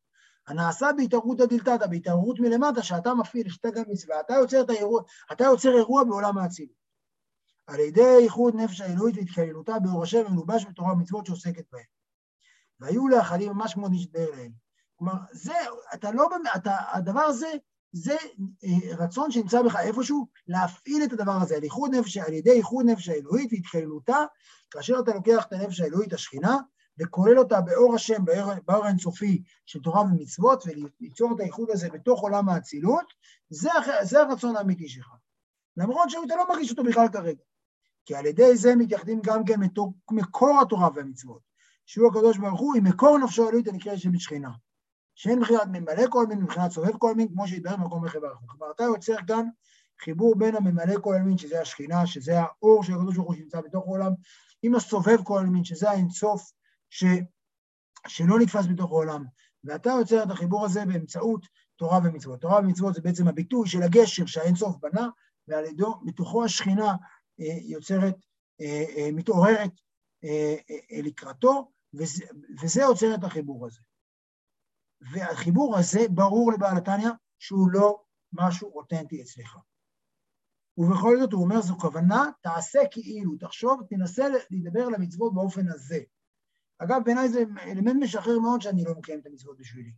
[0.49, 5.03] הנעשה בהתערותא דלתתא, בהתעררות מלמטה, שאתה מפעיל שתי גם מצווה, אתה יוצר, את האירוע,
[5.33, 6.85] אתה יוצר אירוע בעולם האצילות.
[7.67, 11.85] על ידי איחוד נפש האלוהית והתקללותה באור השם ומלובש בתורה ומצוות שעוסקת בהם.
[12.81, 14.53] והיו לאחדים ממש כמו נשבר להם.
[14.97, 15.55] כלומר, זה,
[15.95, 17.49] אתה לא, אתה, הדבר הזה,
[17.93, 18.17] זה
[18.65, 22.87] אה, רצון שנמצא בך איפשהו, להפעיל את הדבר הזה, על איחוד נפש, על ידי איחוד
[22.87, 24.25] נפש האלוהית והתקללותה,
[24.71, 26.57] כאשר אתה לוקח את הנפש האלוהית, השכינה,
[26.99, 32.21] וכולל אותה באור השם, באור, באור האינסופי של תורה ומצוות, וליצור את האיחוד הזה בתוך
[32.21, 33.05] עולם האצילות,
[33.51, 33.71] זה,
[34.03, 35.09] זה הרצון האמיתי שלך.
[35.77, 37.43] למרות שאתה לא מרגיש אותו בכלל כרגע.
[38.07, 39.61] כי על ידי זה מתייחדים גם כן
[40.11, 41.41] מקור התורה והמצוות,
[41.87, 44.51] שהוא הקדוש ברוך הוא עם מקור נפשו אלוהית הנקרא שם שכינה.
[45.15, 48.51] שאין מבחינת ממלא כל מין, מבחינת סובב כל מין, כמו שהתברר במקום מחבר החוק.
[48.51, 49.47] כלומר, אתה יוצר כאן
[50.01, 53.85] חיבור בין הממלא כל מין, שזה השכינה, שזה האור של הקדוש ברוך הוא שנמצא בתוך
[53.85, 54.13] העולם,
[54.63, 56.53] עם הסובב כל מין, שזה האינסוף
[56.95, 57.05] ש...
[58.09, 59.25] שלא נתפס בתוך העולם.
[59.65, 62.41] ואתה יוצר את החיבור הזה באמצעות תורה ומצוות.
[62.41, 65.09] תורה ומצוות זה בעצם הביטוי של הגשר שהאינסוף בנה,
[65.49, 66.97] ועל ידו, בתוכו השכינה
[67.41, 68.17] אה, יוצרת,
[68.61, 69.71] אה, אה, מתעוררת
[71.05, 72.25] לקראתו, וזה,
[72.63, 73.81] וזה יוצר את החיבור הזה.
[75.13, 78.03] והחיבור הזה ברור לבעל התניא שהוא לא
[78.33, 79.57] משהו אותנטי אצלך.
[80.79, 86.01] ובכל זאת הוא אומר, זו כוונה, תעשה כאילו, תחשוב, תנסה לדבר על המצוות באופן הזה.
[86.79, 89.93] אגב, בעיניי זה אלמנט משחרר מאוד שאני לא מקיים את המצוות בשבילי.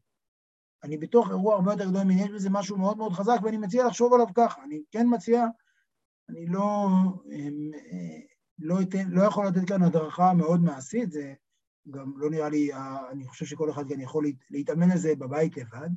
[0.85, 3.87] אני בתוך אירוע הרבה יותר גדול ממני, יש בזה משהו מאוד מאוד חזק, ואני מציע
[3.87, 4.63] לחשוב עליו ככה.
[4.63, 5.45] אני כן מציע,
[6.29, 6.89] אני לא,
[7.33, 8.21] אמ, אה,
[8.59, 11.35] לא, אתן, לא יכול לתת כאן הדרכה מאוד מעשית, זה
[11.91, 12.71] גם לא נראה לי,
[13.11, 15.89] אני חושב שכל אחד כאן יכול להתאמן על זה בבית לבד,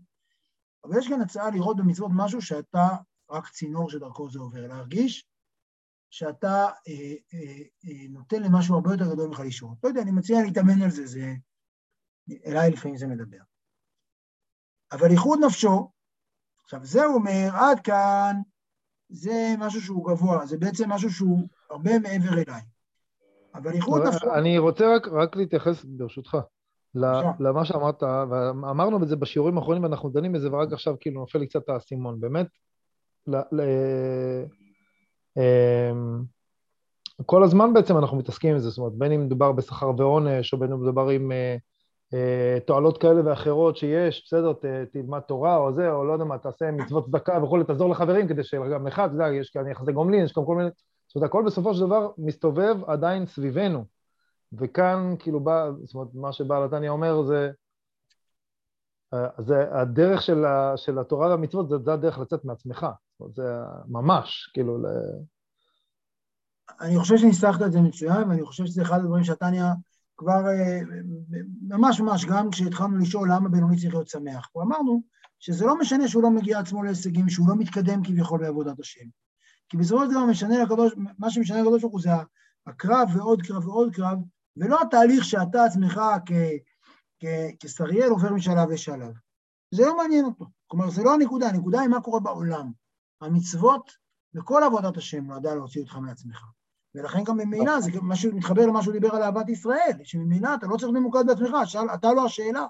[0.83, 2.87] אבל יש כאן הצעה לראות במצוות משהו שאתה
[3.29, 5.28] רק צינור שדרכו זה עובר, להרגיש
[6.09, 9.77] שאתה אה, אה, אה, נותן למשהו הרבה יותר גדול ממך לשרות.
[9.83, 11.33] לא יודע, אני מציע להתאמן על זה, זה...
[12.45, 13.37] אליי לפעמים זה מדבר.
[14.91, 15.91] אבל איחוד נפשו,
[16.63, 18.35] עכשיו זה אומר, עד כאן
[19.09, 22.61] זה משהו שהוא גבוה, זה בעצם משהו שהוא הרבה מעבר אליי.
[23.55, 24.35] אבל איחוד נפשו...
[24.35, 26.37] אני רוצה רק, רק להתייחס, ברשותך,
[27.39, 31.47] למה שאמרת, ואמרנו את זה בשיעורים האחרונים ואנחנו דנים בזה, ורק עכשיו כאילו נופל לי
[31.47, 32.19] קצת האסימון.
[32.19, 32.47] באמת,
[33.27, 33.61] ל, ל,
[37.25, 40.57] כל הזמן בעצם אנחנו מתעסקים עם זה, זאת אומרת, בין אם מדובר בשכר ועונש, או
[40.57, 41.55] בין אם מדובר עם אה,
[42.13, 44.53] אה, תועלות כאלה ואחרות שיש, בסדר,
[44.91, 48.43] תלמד תורה או זה, או לא יודע מה, תעשה מצוות צדקה וכולי, תעזור לחברים כדי
[48.43, 50.69] שגם לך, אתה יודע, יש כאן יחסי גומלין, יש כאן כל מיני,
[51.07, 53.85] זאת אומרת, הכל בסופו של דבר מסתובב עדיין סביבנו.
[54.53, 57.51] וכאן, כאילו, בא, זאת אומרת, מה שבעל התניא אומר זה,
[59.13, 62.87] אה, זה הדרך של, ה, של התורה והמצוות, זה, זה הדרך לצאת מעצמך.
[63.27, 63.43] זה
[63.87, 64.85] ממש, כאילו, ל...
[66.81, 69.63] אני חושב שניסחת את זה מצוין, ואני חושב שזה אחד הדברים שהתניא
[70.17, 70.79] כבר אה,
[71.67, 75.01] ממש ממש, גם כשהתחלנו לשאול למה בינוני צריך להיות שמח, ואמרנו
[75.39, 79.05] שזה לא משנה שהוא לא מגיע עצמו להישגים, שהוא לא מתקדם כביכול בעבודת השם.
[79.69, 82.09] כי בסופו של דבר משנה לקדוש, מה שמשנה לקדוש ברוך הוא זה
[82.67, 84.17] הקרב ועוד קרב ועוד קרב,
[84.57, 86.31] ולא התהליך שאתה עצמך כ,
[87.19, 87.25] כ,
[87.59, 89.13] כסריאל עובר משלב לשלב.
[89.71, 90.45] זה לא מעניין אותו.
[90.67, 92.71] כלומר, זה לא הנקודה, הנקודה היא מה קורה בעולם.
[93.21, 93.91] המצוות
[94.35, 96.43] וכל עבודת השם נועדה להוציא אותך מעצמך.
[96.95, 100.77] ולכן גם ממילא, זה משהו, מתחבר למה שהוא דיבר על אהבת ישראל, שממילא אתה לא
[100.77, 102.65] צריך ממוקד בעצמך, שאל, אתה לא השאלה.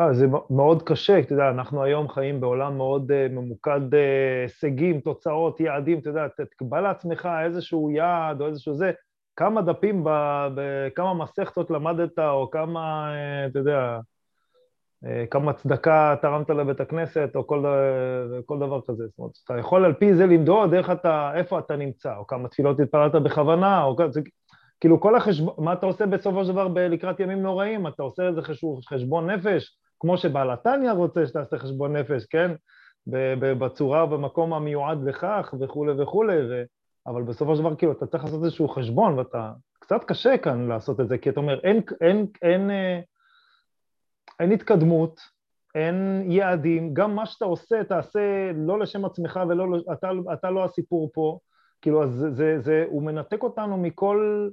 [0.00, 3.96] אה, זה מאוד קשה, אתה יודע, אנחנו היום חיים בעולם מאוד uh, ממוקד uh,
[4.42, 8.92] הישגים, תוצאות, יעדים, אתה יודע, תקבע לעצמך איזשהו יעד או איזשהו זה,
[9.36, 10.04] כמה דפים,
[10.54, 13.12] בכמה מסכתות למדת, או כמה,
[13.46, 13.98] אתה יודע, אה,
[15.30, 17.64] כמה צדקה תרמת לבית הכנסת, או כל,
[18.46, 19.04] כל דבר כזה.
[19.06, 22.48] זאת אומרת, אתה יכול על פי זה למדוד איך אתה, איפה אתה נמצא, או כמה
[22.48, 24.20] תפילות התפללת בכוונה, או כזה,
[24.80, 27.86] כאילו כל החשבון, מה אתה עושה בסופו של דבר לקראת ימים נוראים?
[27.86, 32.52] אתה עושה איזה חשבון, חשבון נפש, כמו שבעל התניא רוצה שתעשה חשבון נפש, כן?
[33.40, 36.62] בצורה ובמקום המיועד לכך וכולי וכולי, ו...
[37.06, 41.00] אבל בסופו של דבר כאילו אתה צריך לעשות איזשהו חשבון, ואתה, קצת קשה כאן לעשות
[41.00, 43.00] את זה, כי אתה אומר, אין, אין, אין, אין אה,
[44.42, 45.20] אין התקדמות,
[45.74, 51.10] אין יעדים, גם מה שאתה עושה, תעשה לא לשם עצמך ולא, אתה, אתה לא הסיפור
[51.12, 51.38] פה,
[51.80, 54.48] כאילו, אז זה, זה, זה, הוא מנתק אותנו מכל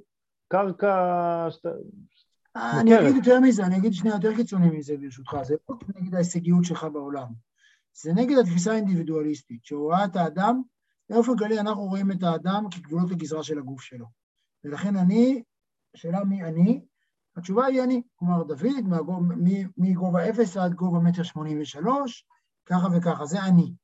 [0.48, 1.68] קרקע שאתה...
[2.56, 6.64] אני אגיד יותר מזה, אני אגיד שנייה יותר קיצוני מזה ברשותך, זה לא נגד ההישגיות
[6.64, 7.28] שלך בעולם,
[7.94, 10.62] זה נגד התפיסה האינדיבידואליסטית, שרואה את האדם,
[11.10, 14.06] באופן כללי אנחנו רואים את האדם כגבולות הגזרה של הגוף שלו,
[14.64, 15.42] ולכן אני,
[15.94, 16.80] השאלה מי אני,
[17.36, 18.66] התשובה היא אני, כלומר דוד
[19.76, 22.26] מגובה 0 עד גובה מטר 83,
[22.66, 23.74] ככה וככה, זה אני.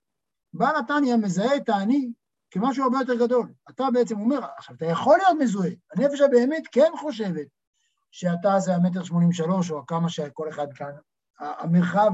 [0.55, 2.13] בעל התניא מזהה את האני
[2.51, 3.53] כמשהו הרבה יותר גדול.
[3.71, 7.47] אתה בעצם אומר, עכשיו, אתה יכול להיות מזוהה, הנפש הבאמת כן חושבת
[8.11, 10.93] שאתה זה המטר 83, או כמה שכל אחד כאן,
[11.41, 12.11] המרחב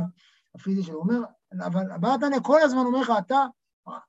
[0.54, 1.18] הפיזי שלו אומר,
[1.66, 3.44] אבל בעל התניא כל הזמן אומר לך, אתה,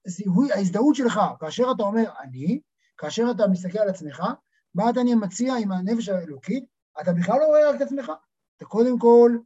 [0.08, 2.60] זיהוי, ההזדהות שלך, כאשר אתה אומר אני,
[2.98, 4.24] כאשר אתה מסתכל על עצמך,
[4.76, 8.12] בעל התניא מציע עם הנפש האלוקית, אתה בכלל לא רואה רק את עצמך,
[8.58, 9.38] אתה קודם כל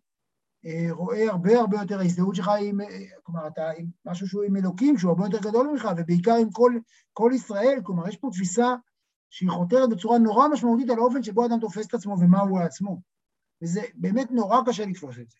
[0.65, 2.88] אה, רואה הרבה הרבה יותר, ההזדהות שלך עם, אה,
[3.23, 6.73] כלומר, אתה עם משהו שהוא עם אלוקים, שהוא הרבה יותר גדול ממך, ובעיקר עם כל,
[7.13, 8.75] כל ישראל, כלומר, יש פה תפיסה
[9.29, 13.01] שהיא חותרת בצורה נורא משמעותית על האופן שבו אדם תופס את עצמו ומה הוא עצמו.
[13.62, 15.38] וזה באמת נורא קשה לתפוס את זה.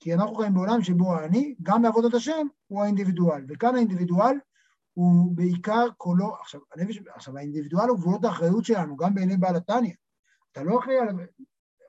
[0.00, 3.44] כי אנחנו חיים בעולם שבו האני, גם בעבודת השם, הוא האינדיבידואל.
[3.48, 4.36] וכאן האינדיבידואל
[4.92, 6.60] הוא בעיקר קולו, עכשיו,
[7.14, 9.94] עכשיו האינדיבידואל הוא גבולות האחריות שלנו, גם בעיני בעל התניא.
[10.56, 11.08] אתה לא אחראי על...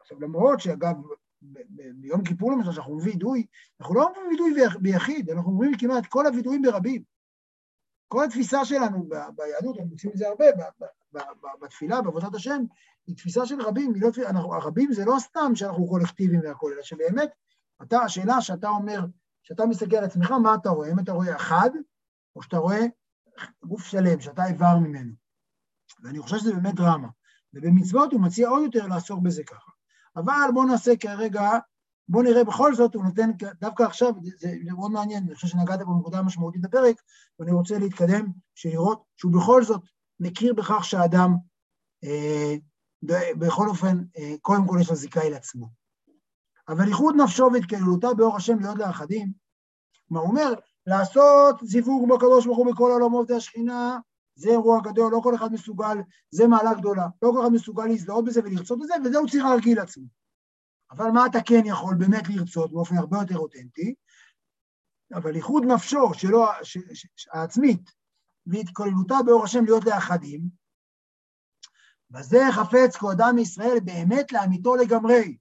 [0.01, 0.95] עכשיו, למרות שאגב,
[1.95, 3.45] ביום כיפור למשל, שאנחנו אומרים וידוי,
[3.79, 7.03] אנחנו לא אומרים וידוי ביחיד, אנחנו אומרים כמעט כל הווידויים ברבים.
[8.07, 10.45] כל התפיסה שלנו ביהדות, אנחנו מוצאים את זה הרבה,
[11.61, 12.63] בתפילה, בעבודת השם,
[13.07, 16.83] היא תפיסה של רבים, לא תפיסה, אנחנו, הרבים זה לא סתם שאנחנו קולקטיביים והכול, אלא
[16.83, 17.29] שבאמת,
[17.81, 18.99] אתה, השאלה שאתה אומר,
[19.43, 20.91] כשאתה מסתכל על עצמך, מה אתה רואה?
[20.91, 21.69] אם אתה רואה אחד,
[22.35, 22.81] או שאתה רואה
[23.63, 25.13] גוף שלם, שאתה איבר ממנו.
[26.03, 27.07] ואני חושב שזה באמת דרמה.
[27.53, 29.71] ובמצוות הוא מציע עוד יותר לעסוק בזה ככה.
[30.15, 31.49] אבל בואו נעשה כרגע,
[32.09, 33.29] בואו נראה בכל זאת, הוא נותן,
[33.61, 37.01] דווקא עכשיו, זה, זה מאוד מעניין, אני חושב שנגעת בנקודה משמעותית בפרק,
[37.39, 39.81] ואני רוצה להתקדם, שלראות שהוא בכל זאת
[40.19, 41.35] מכיר בכך שהאדם,
[42.03, 42.55] אה,
[43.39, 45.67] בכל אופן, אה, קודם כל יש לו זיקה אל עצמו.
[46.67, 49.31] אבל איחוד נפשו והתקללותה באור השם להיות לאחדים,
[50.07, 50.53] כלומר הוא אומר,
[50.87, 53.99] לעשות זיווג בקדוש ברוך הוא בכל העולמות והשכינה,
[54.37, 55.97] זה אירוע גדול, לא כל אחד מסוגל,
[56.31, 59.77] זה מעלה גדולה, לא כל אחד מסוגל להזדהות בזה ולרצות בזה, וזה הוא צריך להרגיל
[59.77, 60.05] לעצמו.
[60.91, 63.95] אבל מה אתה כן יכול באמת לרצות באופן הרבה יותר אותנטי?
[65.13, 67.91] אבל איחוד נפשו שלו, ש, ש, ש, העצמית,
[68.47, 70.41] והתכוננותה באור השם להיות לאחדים,
[72.09, 75.37] בזה חפץ כל אדם מישראל באמת לאמיתו לגמרי,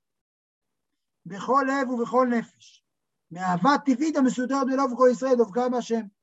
[1.26, 2.85] בכל לב ובכל נפש,
[3.30, 6.15] מאהבה טבעית המסודרת בלב כל ישראל דבקה בהשם.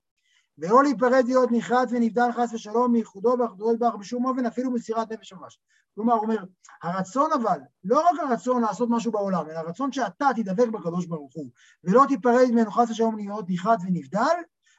[0.58, 5.34] ולא להיפרד להיות נחרץ ונבדל חס ושלום מייחודו ואחדותו יתברך בשום אופן, אפילו מסירת נפש
[5.34, 5.60] ממש.
[5.96, 6.44] כלומר, הוא אומר,
[6.84, 11.50] הרצון אבל, לא רק הרצון לעשות משהו בעולם, אלא הרצון שאתה תדבק בקדוש ברוך הוא,
[11.84, 14.36] ולא תיפרד ממנו חס ושלום להיות נחרץ ונבדל,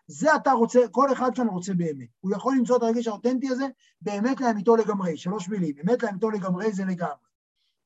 [0.07, 2.09] זה אתה רוצה, כל אחד כאן רוצה באמת.
[2.21, 3.67] הוא יכול למצוא את הרגש האותנטי הזה
[4.01, 7.15] באמת לאמיתו לגמרי, שלוש מילים, באמת לאמיתו לגמרי זה לגמרי.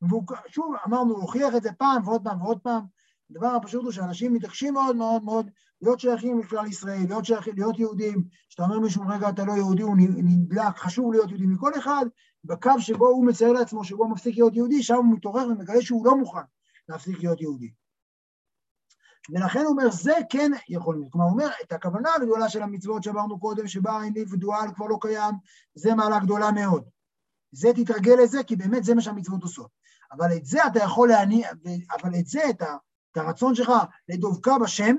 [0.02, 2.84] והוא, שוב, אמרנו, הוא הוכיח את זה פעם ועוד פעם ועוד פעם.
[3.30, 5.50] הדבר הפשוט הוא שאנשים מתעקשים מאוד מאוד מאוד
[5.82, 8.24] להיות שייכים לכלל ישראל, להיות, שייכים, להיות יהודים.
[8.48, 11.46] כשאתה אומר מישהו, רגע, אתה לא יהודי, הוא נדלק, חשוב להיות יהודי.
[11.46, 12.06] מכל אחד,
[12.44, 16.06] בקו שבו הוא מצייר לעצמו, שבו הוא מפסיק להיות יהודי, שם הוא מתעורר ומגלה שהוא
[16.06, 16.40] לא מוכן
[16.88, 17.70] להפסיק להיות יהודי.
[19.30, 21.12] ולכן הוא אומר, זה כן יכול להיות.
[21.12, 25.34] כלומר, הוא אומר, את הכוונה הגדולה של המצוות שאמרנו קודם, שבה האינדיבידואל כבר לא קיים,
[25.74, 26.84] זה מעלה גדולה מאוד.
[27.52, 29.70] זה תתרגל לזה, כי באמת זה מה שהמצוות עושות.
[30.12, 31.50] אבל את זה אתה יכול להניע,
[32.00, 32.62] אבל את זה, את,
[33.16, 33.72] הרצון שלך
[34.08, 34.96] לדבקה בשם,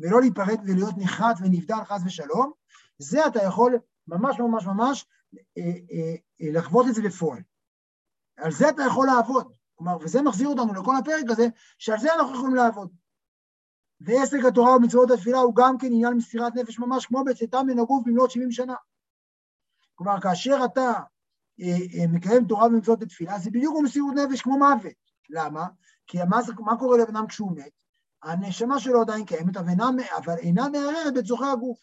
[0.00, 2.52] ולא להיפרד ולהיות נחרט ונבדל חס ושלום,
[2.98, 3.78] זה אתה יכול
[4.08, 5.06] ממש ממש ממש
[5.58, 7.42] אה, אה, אה, לחוות את זה בפועל.
[8.36, 9.52] על זה אתה יכול לעבוד.
[9.74, 11.46] כלומר, וזה מחזיר אותנו לכל הפרק הזה,
[11.78, 12.90] שעל זה אנחנו יכולים לעבוד.
[14.00, 18.02] ועסק התורה ומצוות התפילה הוא גם כן עניין מסירת נפש ממש, כמו בצאתם מן הגוף
[18.06, 18.74] במלאת 70 שנה.
[19.94, 20.92] כלומר, כאשר אתה
[21.60, 24.92] אה, אה, מקיים תורה ומצוות התפילה, זה בדיוק כמו מסירות נפש, כמו מוות.
[25.30, 25.66] למה?
[26.06, 27.72] כי מה, מה קורה לבן אדם כשהוא מת?
[28.22, 31.78] הנשמה שלו עדיין קיימת, אבל אינה, מערערת בצורכי הגוף.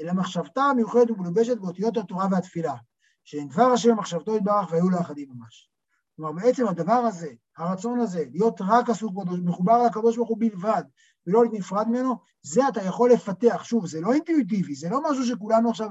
[0.00, 2.74] אלא מחשבתה המיוחדת ומלובשת באותיות התורה והתפילה,
[3.24, 5.70] שהן דבר השם מחשבתו יתברך והיו לו אחדים ממש.
[6.16, 10.82] כלומר, בעצם הדבר הזה, הרצון הזה, להיות רק עסוק בקדוש, מחובר לקדוש ברוך הוא בלבד,
[11.26, 13.64] ולא נפרד ממנו, זה אתה יכול לפתח.
[13.64, 15.88] שוב, זה לא אינטואיטיבי, זה לא משהו שכולנו עכשיו,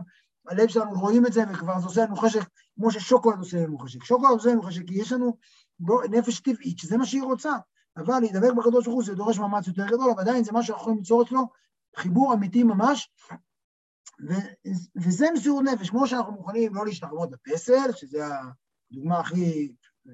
[0.48, 2.42] הלב שלנו רואים את זה וכבר זה עושה לנו חשק,
[2.76, 4.04] כמו ששוקולד עושה לנו חשק.
[4.04, 5.38] שוקולד עושה לנו חשק, כי יש לנו
[5.80, 7.54] בו, נפש טבעית, שזה מה שהיא רוצה.
[7.98, 10.82] אבל להידבק בקדוש ברוך הוא זה דורש מאמץ יותר גדול, אבל עדיין זה מה שאנחנו
[10.82, 11.48] יכולים ליצור אצלו,
[11.98, 13.12] חיבור אמיתי ממש,
[14.30, 18.26] ו- וזה מסירות נפש, כמו שאנחנו מוכנים לא להשתחוות בפסל, שזה
[18.92, 19.76] הדוגמה הכי
[20.08, 20.14] אה,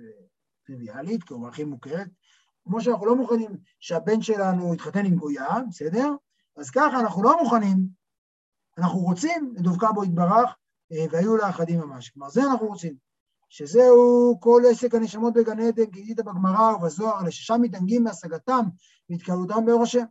[0.66, 2.08] טריוויאלית, כלומר הכי מוכרת,
[2.64, 6.16] כמו שאנחנו לא מוכנים שהבן שלנו יתחתן עם גויה, בסדר?
[6.58, 7.88] אז ככה אנחנו לא מוכנים,
[8.78, 10.56] אנחנו רוצים לדבקה בו יתברך,
[10.92, 12.10] אה, והיו לה אחדים ממש.
[12.10, 12.96] כלומר, זה אנחנו רוצים.
[13.50, 18.66] שזהו כל עסק הנשמות בגן עדן, גידית בגמרא ובזוהר, לששם מתענגים מהשגתם
[19.10, 20.06] והתקהלותם באור השם.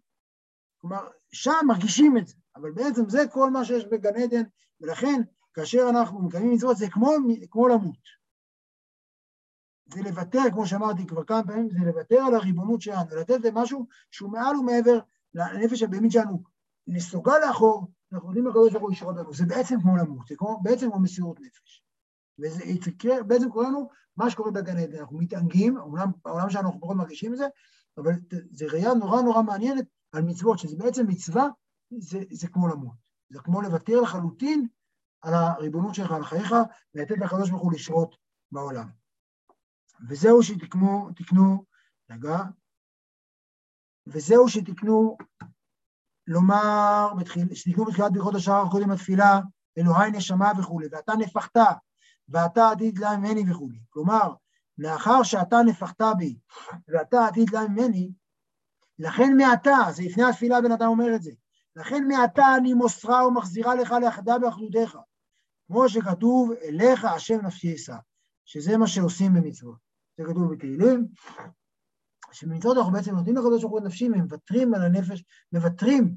[0.81, 4.43] כלומר, שם מרגישים את זה, אבל בעצם זה כל מה שיש בגן עדן,
[4.81, 5.23] ולכן
[5.55, 7.11] כאשר אנחנו מקיימים מצוות זה כמו,
[7.51, 8.25] כמו למות.
[9.95, 14.33] זה לוותר, כמו שאמרתי כבר כמה פעמים, זה לוותר על הריבונות שלנו, לתת למשהו שהוא
[14.33, 14.99] מעל ומעבר
[15.35, 16.43] לנפש הבהמית שלנו,
[16.87, 20.61] נסוגה לאחור, אנחנו יודעים לקדוש ברוך הוא ישרות לנו, זה בעצם כמו למות, זה כמו,
[20.63, 21.84] בעצם כמו מסירות נפש.
[22.39, 26.97] וזה יקרה, בעצם כולנו, מה שקורה בגן עדן, אנחנו מתענגים, אומנם בעולם שלנו אנחנו פחות
[26.97, 27.47] מרגישים את זה,
[27.99, 28.13] אבל
[28.51, 31.47] זה ראייה נורא נורא מעניינת על מצוות, שזה בעצם מצווה,
[31.99, 32.97] זה, זה כמו למות.
[33.31, 34.69] זה כמו לוותר לחלוטין
[35.23, 36.55] על הריבונות שלך, על חייך,
[36.95, 38.17] ולתת לקדוש ברוך הוא לשרות
[38.53, 38.89] בעולם.
[40.09, 41.65] וזהו שתקנו, תקנו,
[42.11, 42.39] רגע,
[44.07, 45.17] וזהו שתקנו
[46.27, 47.09] לומר,
[47.55, 49.41] שתקנו בתחילת ברכות השער קודם התפילה,
[49.79, 51.57] אלוהי נשמה וכולי, ואתה נפחת
[52.29, 53.79] ואתה עתיד לה ממני וכולי.
[53.91, 54.35] כלומר,
[54.79, 56.37] מאחר שאתה נפחת בי
[56.89, 58.13] ואתה עתיד לה ממני,
[58.99, 61.31] לכן מעתה, זה לפני התפילה בן אדם אומר את זה,
[61.77, 64.99] לכן מעתה אני מוסרה ומחזירה לך לאחדה באחדותך,
[65.67, 67.97] כמו שכתוב, אליך השם נפשי אשא,
[68.45, 69.79] שזה מה שעושים במצוות.
[70.19, 71.07] זה כתוב בתהילים,
[72.33, 76.17] שבמצוות אנחנו בעצם נותנים לקדוש ברוך הוא נפשי, מוותרים על הנפש, מוותרים,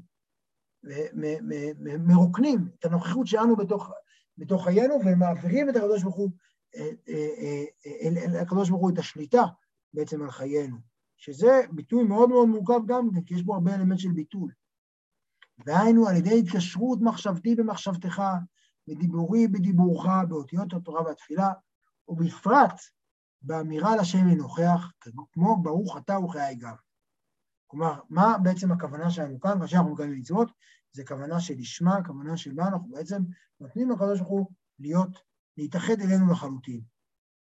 [1.98, 3.90] מרוקנים את הנוכחות שלנו בתוך,
[4.38, 6.30] בתוך חיינו, ומעבירים את הקדוש ברוך הוא,
[7.86, 9.42] אל הקדוש ברוך הוא את השליטה
[9.94, 10.76] בעצם על חיינו,
[11.16, 14.52] שזה ביטוי מאוד מאוד מורכב גם כי יש בו הרבה אלמנט של ביטול.
[15.66, 18.22] והיינו על ידי התקשרות מחשבתי במחשבתך,
[18.88, 21.48] בדיבורי בדיבורך, באותיות התורה והתפילה,
[22.08, 22.80] ובפרט
[23.42, 24.92] באמירה לשם ינוכח,
[25.32, 26.74] כמו ברוך אתה וחיי גם.
[27.66, 30.48] כלומר, מה בעצם הכוונה שלנו כאן, כאשר אנחנו מקיימים מצוות?
[30.92, 33.22] זה כוונה שלשמה, כוונה של מה אנחנו בעצם
[33.60, 35.18] נותנים לקדוש ברוך הוא להיות,
[35.56, 36.80] להתאחד אלינו לחלוטין.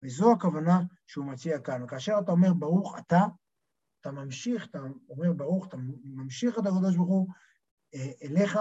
[0.02, 1.82] וזו הכוונה שהוא מציע כאן.
[1.82, 3.24] וכאשר אתה אומר ברוך אתה,
[4.00, 4.78] אתה ממשיך, אתה
[5.08, 7.28] אומר ברוך, אתה ממשיך את הקדוש ברוך הוא
[7.94, 8.58] אה, אליך,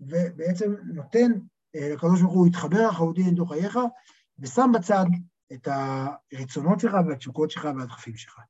[0.00, 1.32] ובעצם נותן
[1.74, 3.78] אה, לקדוש ברוך הוא להתחבר לחלוטין לתוך חייך,
[4.38, 5.04] ושם בצד
[5.52, 5.68] את
[6.32, 8.40] הרצונות שלך והתשוקות שלך והדחפים שלך.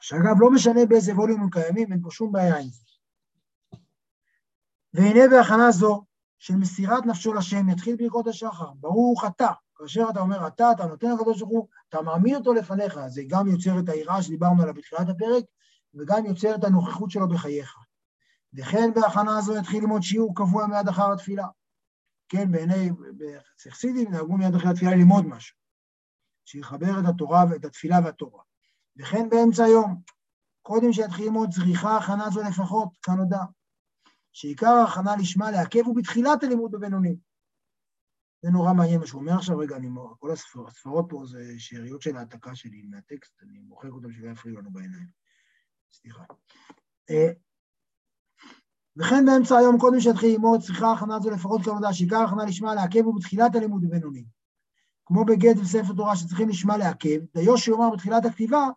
[0.00, 2.91] שאגב, לא משנה באיזה ווליום הם קיימים, אין פה שום בעיה עם זה.
[4.94, 6.04] והנה בהכנה זו
[6.38, 9.50] של מסירת נפשו לשם, יתחיל ברכות השחר, ברוך אתה.
[9.76, 13.48] כאשר אתה אומר אתה, אתה נותן לקדוש ברוך הוא, אתה מעמיד אותו לפניך, זה גם
[13.48, 15.44] יוצר את היראה שדיברנו עליה בתחילת הפרק,
[15.94, 17.76] וגם יוצר את הנוכחות שלו בחייך.
[18.54, 21.46] וכן בהכנה הזו יתחיל ללמוד שיעור קבוע מיד אחר התפילה.
[22.28, 25.56] כן, בעיני, בחסידים נהגו מיד אחרי התפילה ללמוד משהו,
[26.44, 28.42] שיחבר את התורה ואת התפילה והתורה.
[28.96, 30.00] וכן באמצע היום,
[30.62, 33.42] קודם שיתחיל ללמוד צריכה הכנה זו לפחות, כנודע,
[34.32, 37.16] שעיקר ההכנה לשמה לעכב הוא בתחילת הלימוד בבינוני.
[38.42, 42.02] זה נורא מעניין מה שהוא אומר עכשיו, רגע, אני, כל הספר, הספרות פה זה שאריות
[42.02, 45.06] של העתקה שלי מהטקסט, אני מוחק אותם שלא יפריעו לנו בעיניים.
[45.92, 46.24] סליחה.
[47.10, 47.30] אה,
[48.96, 53.04] וכן באמצע היום, קודם שיתחיל ללמוד, צריכה הכנה זו לפחות כעבודה, שעיקר הכנה לשמה לעכב
[53.04, 54.24] הוא בתחילת הלימוד בבינוני.
[55.06, 58.68] כמו בגט וספר תורה שצריכים לשמה לעכב, דיו שיאמר בתחילת הכתיבה,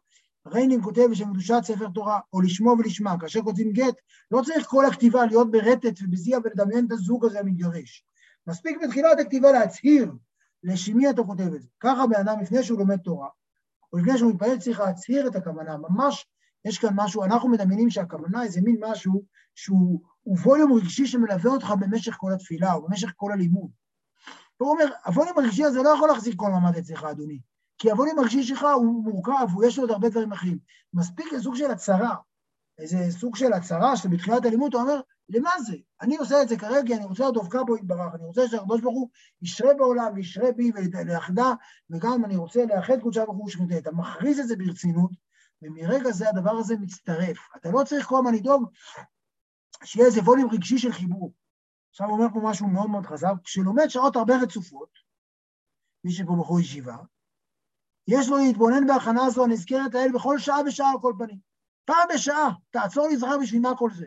[0.47, 3.95] ריינין כותב בשם קדושת ספר תורה, או לשמו ולשמה, כאשר כותבים גט,
[4.31, 8.05] לא צריך כל הכתיבה להיות ברטט ובזיע ולדמיין את הזוג הזה המתגרש.
[8.47, 10.12] מספיק בתחילת הכתיבה להצהיר
[10.63, 11.67] לשמי אתה כותב את זה.
[11.79, 13.29] ככה בן אדם לפני שהוא לומד תורה,
[13.93, 16.27] או לפני שהוא מתפלל צריך להצהיר את הכוונה, ממש
[16.65, 19.23] יש כאן משהו, אנחנו מדמיינים שהכוונה איזה מין משהו
[19.55, 23.71] שהוא ווליום רגשי שמלווה אותך במשך כל התפילה או במשך כל הלימוד.
[24.60, 27.39] והוא אומר, הווליום הרגשי הזה לא יכול להחזיק כל מעמד אצלך, אדוני,
[27.77, 30.59] כי הווליום הרגשי שלך הוא מורכב, ויש לו עוד הרבה דברים אחרים.
[30.93, 32.15] מספיק לסוג של הצהרה,
[32.77, 35.75] איזה סוג של הצהרה שבתחילת הלימוד אתה אומר, למה זה?
[36.01, 39.09] אני עושה את זה כרגע, אני רוצה לדבקה בו יתברך, אני רוצה שהקדוש ברוך הוא
[39.41, 41.53] ישרה בעולם וישרה בי ולאחדה,
[41.89, 43.77] וגם אני רוצה לאחד קודשה ברוך הוא ושכנתה.
[43.77, 45.11] אתה מכריז את זה ברצינות,
[45.61, 47.38] ומרגע זה הדבר הזה מצטרף.
[47.55, 48.69] אתה לא צריך כל הזמן לדאוג
[49.83, 51.33] שיהיה איזה ווליום רגשי של חיבור.
[51.89, 54.89] עכשיו הוא אומר פה משהו מאוד מאוד חזק, כשלומד שעות הרבה רצופות,
[56.03, 56.97] מי שפה בחור ישיבה,
[58.08, 61.39] יש לו להתבונן בהכנה הזו הנזכרת לאל בכל שעה ושעה על כל פנים.
[61.86, 64.06] פעם בשעה, תעצור להיזכר בשביל מה כל זה.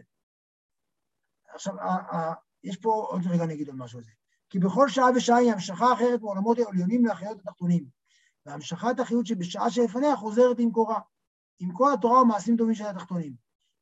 [1.55, 1.75] עכשיו,
[2.65, 4.11] יש פה, עוד רגע אני אגיד עוד משהו על זה.
[4.51, 7.85] כי בכל שעה ושעה היא המשכה אחרת מעולמות העליונים לאחיות התחתונים.
[8.47, 11.01] והמשכת החיות שבשעה שלפניה חוזרת עם קורה.
[11.59, 13.33] עם כל התורה ומעשים טובים של התחתונים.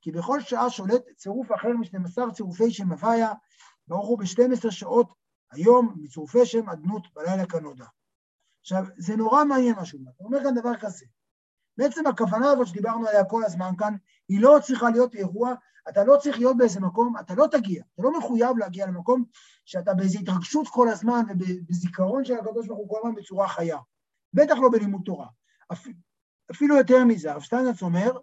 [0.00, 3.32] כי בכל שעה שולט צירוף אחר מ-12 צירופי שם הוויה,
[3.88, 5.12] ברוך הוא ב-12 שעות
[5.52, 7.84] היום מצירופי שם אדנות בלילה כנודע.
[8.66, 10.10] עכשיו, זה נורא מעניין מה שהוא אומר.
[10.16, 11.06] הוא אומר כאן דבר כזה.
[11.78, 13.96] בעצם הכוונה הזאת שדיברנו עליה כל הזמן כאן,
[14.28, 15.54] היא לא צריכה להיות אירוע,
[15.88, 19.24] אתה לא צריך להיות באיזה מקום, אתה לא תגיע, אתה לא מחויב להגיע למקום
[19.64, 23.78] שאתה באיזו התרגשות כל הזמן ובזיכרון של הקדוש ברוך הוא כל הזמן בצורה חיה.
[24.34, 25.26] בטח לא בלימוד תורה.
[26.50, 28.18] אפילו יותר מזה, הרב שטיינץ אומר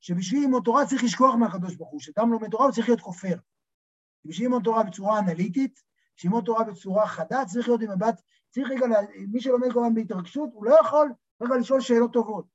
[0.00, 3.36] שבשביל ללמוד תורה צריך לשכוח מהקדוש ברוך הוא, שאדם לומד תורה הוא צריך להיות כופר.
[4.24, 5.82] בשביל ללמוד תורה בצורה אנליטית,
[6.16, 8.20] בשביל ללמוד תורה בצורה חדה, צריך להיות עם מבט,
[8.56, 8.86] צריך רגע,
[9.28, 12.46] מי שלומד כל הזמן בהתרגשות, הוא לא יכול רגע לשאול שאלות טובות.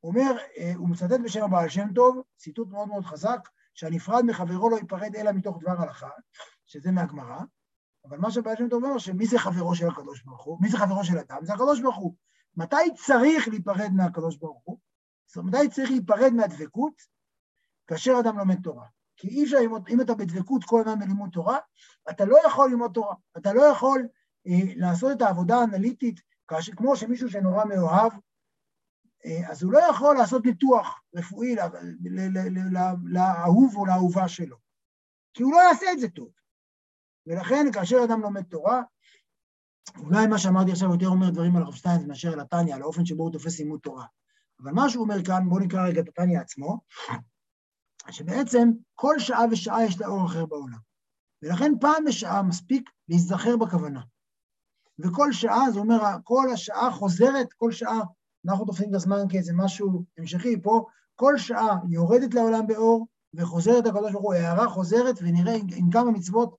[0.00, 4.70] הוא אומר, אה, הוא מצטט בשם הבעל שם טוב, ציטוט מאוד מאוד חזק, שהנפרד מחברו
[4.70, 6.08] לא ייפרד אלא מתוך דבר הלכה,
[6.66, 7.40] שזה מהגמרא,
[8.04, 10.58] אבל מה שבעל שם טוב אומר, שמי זה חברו של הקדוש ברוך הוא?
[10.60, 11.38] מי זה חברו של אדם?
[11.44, 12.14] זה הקדוש ברוך הוא.
[12.56, 12.76] מתי
[13.06, 14.78] צריך להיפרד מהקדוש ברוך הוא?
[15.26, 17.02] זאת אומרת, מתי צריך להיפרד מהדבקות?
[17.86, 18.86] כאשר אדם לומד תורה.
[19.16, 21.58] כי אי אפשר ללמוד, אם אתה בדבקות כל הזמן בלימוד תורה,
[22.10, 23.14] אתה לא יכול ללמוד תורה.
[23.36, 24.08] אתה לא יכול
[24.76, 26.20] לעשות את העבודה האנליטית,
[26.76, 28.12] כמו שמישהו שנורא מאוהב,
[29.24, 31.56] אה, אז הוא לא יכול לעשות ניתוח רפואי
[33.04, 34.56] לאהוב או לאהובה שלו,
[35.34, 36.28] כי הוא לא יעשה את זה טוב.
[37.26, 38.82] ולכן כאשר אדם לומד תורה,
[39.98, 43.06] אולי מה שאמרתי עכשיו יותר אומר דברים על הרב שטיינס מאשר על התניא, על האופן
[43.06, 44.06] שבו הוא תופס לימוד תורה.
[44.62, 46.80] אבל מה שהוא אומר כאן, בואו נקרא רגע את התניא עצמו,
[48.10, 50.78] שבעצם כל שעה ושעה יש לה אור אחר בעולם.
[51.42, 54.00] ולכן פעם בשעה מספיק להיזכר בכוונה.
[54.98, 58.00] וכל שעה, זה אומר, כל השעה חוזרת, כל שעה,
[58.46, 60.84] אנחנו תופסים את הזמן כאיזה משהו המשכי, פה
[61.14, 66.56] כל שעה יורדת לעולם באור וחוזרת הקדוש ברוך הוא, הערה חוזרת ונראה עם, כמה מצוות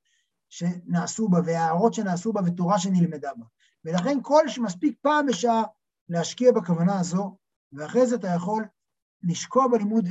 [0.49, 3.45] שנעשו בה והערות שנעשו בה ותורה שנלמדה בה.
[3.85, 5.63] ולכן כל שמספיק פעם בשעה
[6.09, 7.37] להשקיע בכוונה הזו,
[7.73, 8.65] ואחרי זה אתה יכול
[9.23, 10.07] לשקוע בלימוד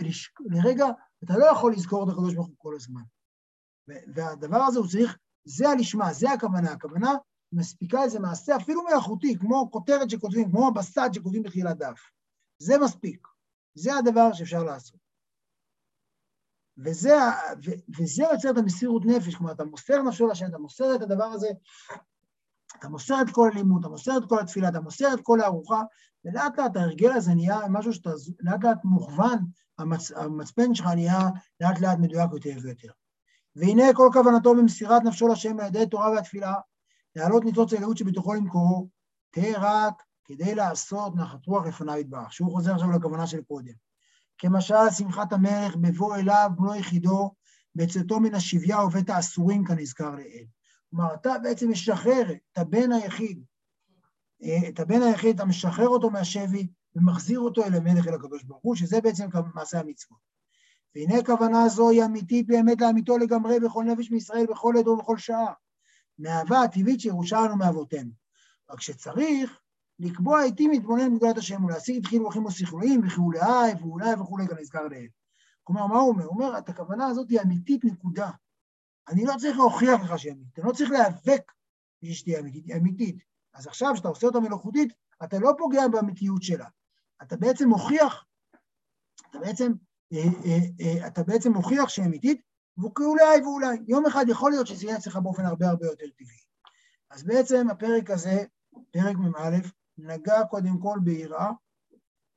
[0.47, 0.87] ולרגע,
[1.25, 3.03] אתה לא יכול לזכור את הקדוש ברוך הוא כל הזמן.
[4.15, 6.73] והדבר הזה הוא צריך, זה הלשמה, זה הכוונה.
[6.73, 7.13] הכוונה
[7.55, 12.01] מספיקה איזה מעשה אפילו מלאכותי, כמו כותרת שכותבים, כמו הבסד שכותבים בתחילת דף.
[12.59, 13.29] זה מספיק.
[13.75, 15.05] זה הדבר שאפשר לעשות.
[16.79, 17.15] וזה,
[17.65, 21.25] ו, וזה יוצר את המסירות נפש, כלומר, אתה מוסר נפשו לשם, אתה מוסר את הדבר
[21.25, 21.49] הזה,
[22.79, 25.83] אתה מוסר את כל הלימוד, אתה מוסר את כל התפילה, אתה מוסר את כל הארוחה,
[26.25, 29.39] ולאט לאט ההרגל הזה נהיה משהו שאתה לאט לאט מוכוון,
[29.79, 31.21] המצ, המצפן שלך נהיה
[31.61, 32.91] לאט לאט מדויק יותר ויותר.
[33.57, 36.55] והנה כל כוונתו במסירת נפשו לשם על ידי תורה והתפילה,
[37.17, 38.89] להעלות ניצוץ האלוהות שבתוכו למקורו,
[39.31, 43.73] תהיה רק כדי לעשות נחת רוח לפניו יתברך, שהוא חוזר עכשיו לכוונה של קודם.
[44.39, 47.35] כמשל שמחת המלך בבוא אליו בנו יחידו,
[47.75, 50.47] בצאתו מן השביה ובית האסורים כנזכר לעיל.
[50.91, 53.45] כלומר, אתה בעצם משחרר את הבן היחיד,
[54.43, 58.63] אה, את הבן היחיד, אתה משחרר אותו מהשבי ומחזיר אותו אל המלך, אל הקדוש ברוך
[58.63, 60.19] הוא, שזה בעצם מעשה המצוות.
[60.95, 65.53] והנה הכוונה הזו היא אמיתית באמת לאמיתו לגמרי בכל נפש מישראל, בכל עת ובכל שעה.
[66.19, 68.11] מהאהבה הטבעית שירושלנו מאבותינו.
[68.71, 69.61] רק שצריך
[69.99, 75.09] לקבוע עיתים להתבונן בגדולת השם ולהשיג את חילוכים ושכלויים וכולי ואולי וכולי כנזכר לעיל.
[75.63, 76.25] כלומר, מה הוא אומר?
[76.25, 78.31] הוא אומר, את הכוונה הזאת היא אמיתית, נקודה.
[79.09, 81.53] אני לא צריך להוכיח לך שהיא אמיתית, אני לא צריך להיאבק
[82.03, 83.17] בשביל שתהיה אמיתית, היא אמיתית.
[83.55, 84.93] אז עכשיו, כשאתה עושה אותה מלאכותית,
[85.25, 86.69] אתה לא פוגע באמיתיות שלה.
[87.23, 88.25] אתה בעצם מוכיח,
[89.31, 89.73] אתה בעצם,
[90.13, 92.41] אה, אה, אה, אתה בעצם מוכיח שהיא אמיתית,
[92.79, 93.77] וכאולי ואולי.
[93.89, 96.45] יום אחד יכול להיות שזה יהיה אצלך באופן הרבה הרבה יותר טבעי.
[97.11, 98.45] אז בעצם הפרק הזה,
[98.91, 99.57] פרק מ"א,
[99.99, 101.51] נגע קודם כל ביראה,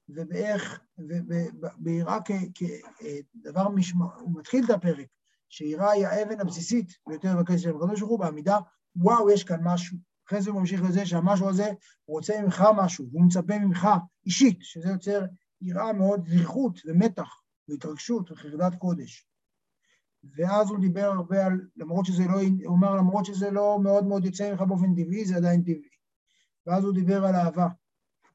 [0.09, 2.17] ובאיך, וביראה
[2.55, 5.07] כדבר משמע, הוא מתחיל את הפרק,
[5.49, 8.57] שיראה היא האבן הבסיסית ביותר בכסף של הקדוש ברוך הוא בעמידה,
[8.95, 9.97] וואו, יש כאן משהו.
[10.27, 11.67] אחרי זה הוא ממשיך לזה שהמשהו הזה,
[12.05, 13.87] הוא רוצה ממך משהו, והוא מצפה ממך
[14.25, 15.25] אישית, שזה יוצר
[15.61, 19.26] יראה מאוד זריחות ומתח והתרגשות וחרדת קודש.
[20.23, 24.25] ואז הוא דיבר הרבה על, למרות שזה לא, הוא אומר למרות שזה לא מאוד מאוד
[24.25, 25.97] יוצא ממך באופן טבעי, זה עדיין טבעי.
[26.65, 27.67] ואז הוא דיבר על אהבה,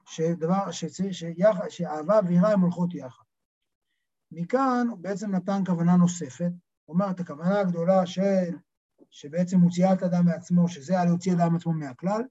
[0.06, 3.24] שדבר, שצריך, שיחד, שאהבה ויראה הן הולכות יחד.
[4.32, 6.50] מכאן הוא בעצם נתן כוונה נוספת,
[6.84, 8.56] הוא אומר את הכוונה הגדולה של,
[9.10, 12.22] שבעצם מוציאה את האדם מעצמו, שזה היה להוציא את האדם מעצמו מהכלל,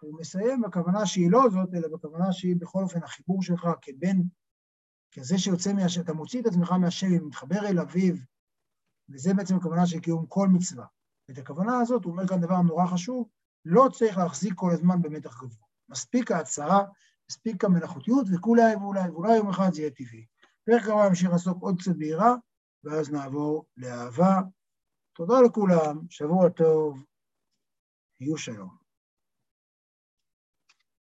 [0.00, 4.16] הוא מסיים בכוונה שהיא לא זאת, אלא בכוונה שהיא בכל אופן החיבור שלך כבן,
[5.12, 8.14] כזה שיוצא מהשם, אתה מוציא את עצמך מהשם ומתחבר אל אביו,
[9.12, 10.86] וזה בעצם הכוונה של קיום כל מצווה.
[11.28, 13.28] ואת הכוונה הזאת, הוא אומר כאן דבר נורא חשוב,
[13.64, 15.66] לא צריך להחזיק כל הזמן במתח גבוה.
[15.88, 16.84] מספיק ההצהרה,
[17.30, 20.26] מספיק המלאכותיות, וכולי ואולי, ואולי יום אחד זה יהיה טבעי.
[20.64, 22.34] פרק הבא נמשיך לעסוק עוד קצת ביראה,
[22.84, 24.40] ואז נעבור לאהבה.
[25.16, 27.04] תודה לכולם, שבוע טוב,
[28.20, 28.81] יהיו שלום.